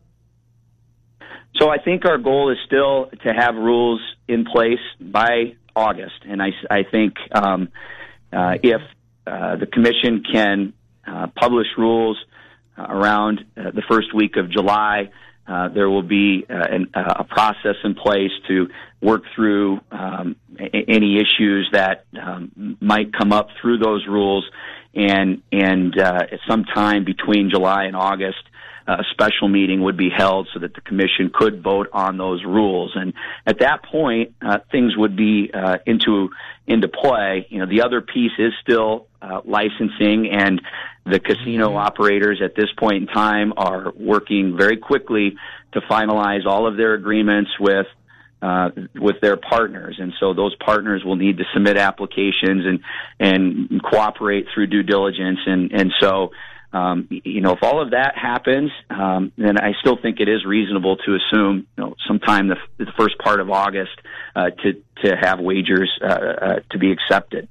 [1.56, 6.42] So I think our goal is still to have rules in place by August, and
[6.42, 7.68] I, I think um,
[8.32, 8.80] uh, if
[9.26, 10.72] uh, the commission can
[11.06, 12.18] uh, publish rules
[12.76, 15.10] uh, around uh, the first week of July,
[15.52, 18.68] uh, there will be uh, an, uh, a process in place to
[19.02, 24.44] work through um, a- any issues that um, might come up through those rules,
[24.94, 28.42] and and uh, sometime between July and August,
[28.86, 32.92] a special meeting would be held so that the commission could vote on those rules.
[32.94, 33.14] And
[33.46, 36.30] at that point, uh, things would be uh, into
[36.66, 37.46] into play.
[37.50, 40.60] You know, the other piece is still uh, licensing, and
[41.04, 41.76] the casino mm-hmm.
[41.76, 45.36] operators at this point in time are working very quickly
[45.72, 47.86] to finalize all of their agreements with
[48.42, 52.80] uh, with their partners, and so those partners will need to submit applications and
[53.20, 56.30] and cooperate through due diligence, and and so.
[56.72, 60.44] Um, you know, if all of that happens, um, then I still think it is
[60.44, 63.92] reasonable to assume, you know, sometime the, the first part of August
[64.34, 67.48] uh, to to have wagers uh, uh, to be accepted.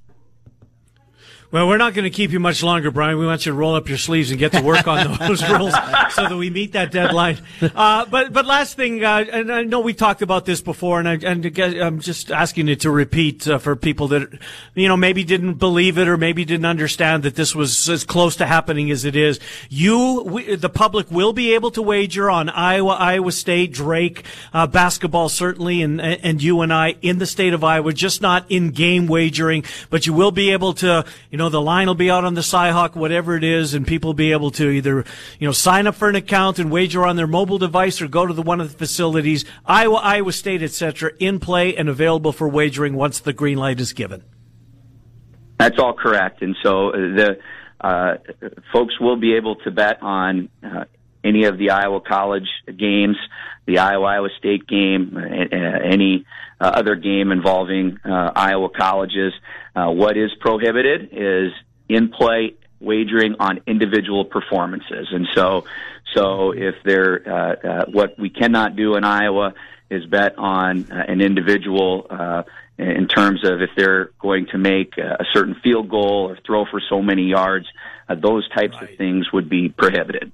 [1.51, 3.19] Well, we're not going to keep you much longer, Brian.
[3.19, 5.73] We want you to roll up your sleeves and get to work on those rules
[6.13, 7.39] so that we meet that deadline.
[7.61, 11.09] Uh, but but last thing, uh, and I know we talked about this before, and,
[11.09, 14.29] I, and I'm just asking you to repeat uh, for people that
[14.75, 18.37] you know maybe didn't believe it or maybe didn't understand that this was as close
[18.37, 19.41] to happening as it is.
[19.69, 24.23] You, we, the public, will be able to wager on Iowa, Iowa State, Drake
[24.53, 28.45] uh, basketball certainly, and and you and I in the state of Iowa, just not
[28.47, 31.95] in game wagering, but you will be able to you know know, the line will
[31.95, 35.05] be out on the Cyhawk, whatever it is, and people will be able to either,
[35.39, 38.25] you know, sign up for an account and wager on their mobile device or go
[38.25, 42.47] to the, one of the facilities, Iowa, Iowa State, etc., in play and available for
[42.47, 44.23] wagering once the green light is given.
[45.57, 46.41] That's all correct.
[46.41, 47.37] And so uh, the
[47.79, 48.17] uh,
[48.71, 50.85] folks will be able to bet on uh,
[51.23, 53.17] any of the Iowa College games,
[53.65, 56.25] the Iowa Iowa State game, uh, any
[56.59, 59.33] uh, other game involving uh, Iowa colleges.
[59.75, 61.51] Uh, what is prohibited is
[61.87, 65.65] in play wagering on individual performances, and so
[66.13, 69.53] so if there uh, uh, what we cannot do in Iowa
[69.89, 72.07] is bet on uh, an individual.
[72.09, 72.43] Uh,
[72.77, 76.81] in terms of if they're going to make a certain field goal or throw for
[76.89, 77.67] so many yards,
[78.09, 78.89] uh, those types right.
[78.89, 80.31] of things would be prohibited.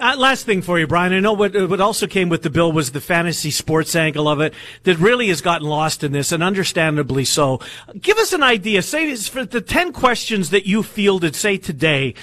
[0.00, 1.12] Uh, last thing for you, Brian.
[1.12, 4.40] I know what what also came with the bill was the fantasy sports angle of
[4.40, 7.60] it that really has gotten lost in this, and understandably so.
[8.00, 8.82] Give us an idea.
[8.82, 12.14] Say for the ten questions that you fielded, say today.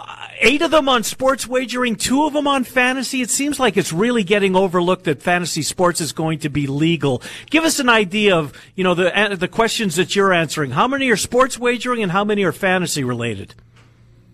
[0.00, 3.20] Uh, eight of them on sports wagering, two of them on fantasy.
[3.20, 7.20] It seems like it's really getting overlooked that fantasy sports is going to be legal.
[7.50, 10.70] Give us an idea of, you know, the uh, the questions that you're answering.
[10.70, 13.56] How many are sports wagering and how many are fantasy related?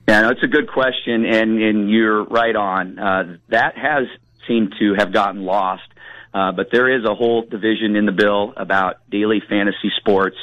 [0.07, 2.99] Yeah, no, it's a good question, and, and you're right on.
[2.99, 4.05] Uh, that has
[4.47, 5.89] seemed to have gotten lost,
[6.35, 10.37] uh, but there is a whole division in the bill about daily fantasy sports.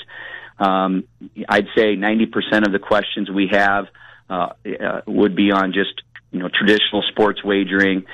[0.58, 1.04] Um,
[1.48, 3.86] I'd say 90% of the questions we have
[4.30, 6.02] uh, uh, would be on just
[6.32, 8.06] you know traditional sports wagering.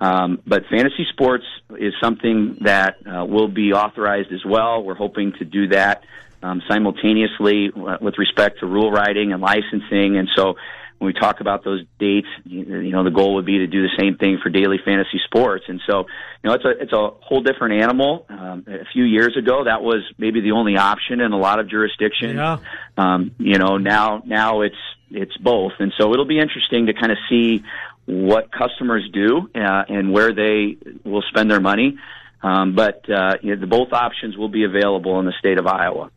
[0.00, 1.44] Um, but fantasy sports
[1.78, 4.82] is something that uh, will be authorized as well.
[4.82, 6.04] We're hoping to do that
[6.42, 10.56] um, simultaneously uh, with respect to rule writing and licensing, and so
[10.98, 13.90] when we talk about those dates, you, know, the goal would be to do the
[13.98, 15.64] same thing for daily fantasy sports.
[15.68, 16.06] And so,
[16.42, 18.26] you know, it's a it's a whole different animal.
[18.28, 21.68] Um, a few years ago, that was maybe the only option in a lot of
[21.68, 22.34] jurisdictions.
[22.34, 22.58] Yeah.
[22.96, 24.76] Um, you know, now now it's
[25.10, 27.62] it's both, and so it'll be interesting to kind of see
[28.06, 31.98] what customers do uh, and where they will spend their money.
[32.42, 35.66] Um, but uh, you know, the both options will be available in the state of
[35.66, 36.10] Iowa.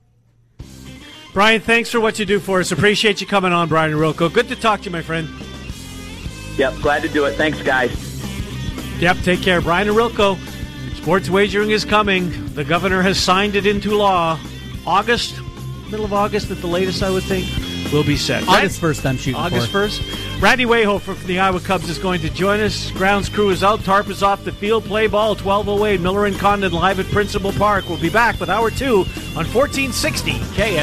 [1.33, 2.71] Brian, thanks for what you do for us.
[2.71, 4.33] Appreciate you coming on, Brian Ohorilko.
[4.33, 5.29] Good to talk to you, my friend.
[6.57, 7.35] Yep, glad to do it.
[7.35, 7.91] Thanks, guys.
[8.99, 9.61] Yep, take care.
[9.61, 10.37] Brian Ohorilko.
[10.97, 12.53] Sports wagering is coming.
[12.55, 14.39] The governor has signed it into law.
[14.85, 15.39] August,
[15.89, 17.45] middle of August at the latest, I would think,
[17.93, 18.47] will be set.
[18.47, 19.87] August 1st, I'm shooting August for.
[19.87, 20.41] 1st.
[20.41, 22.91] Randy Wehofer from the Iowa Cubs is going to join us.
[22.91, 23.81] Grounds crew is out.
[23.83, 24.85] Tarp is off the field.
[24.85, 26.01] Play ball 1208.
[26.01, 27.87] Miller and Condon live at Principal Park.
[27.89, 28.99] We'll be back with hour two
[29.35, 30.77] on 1460 KS.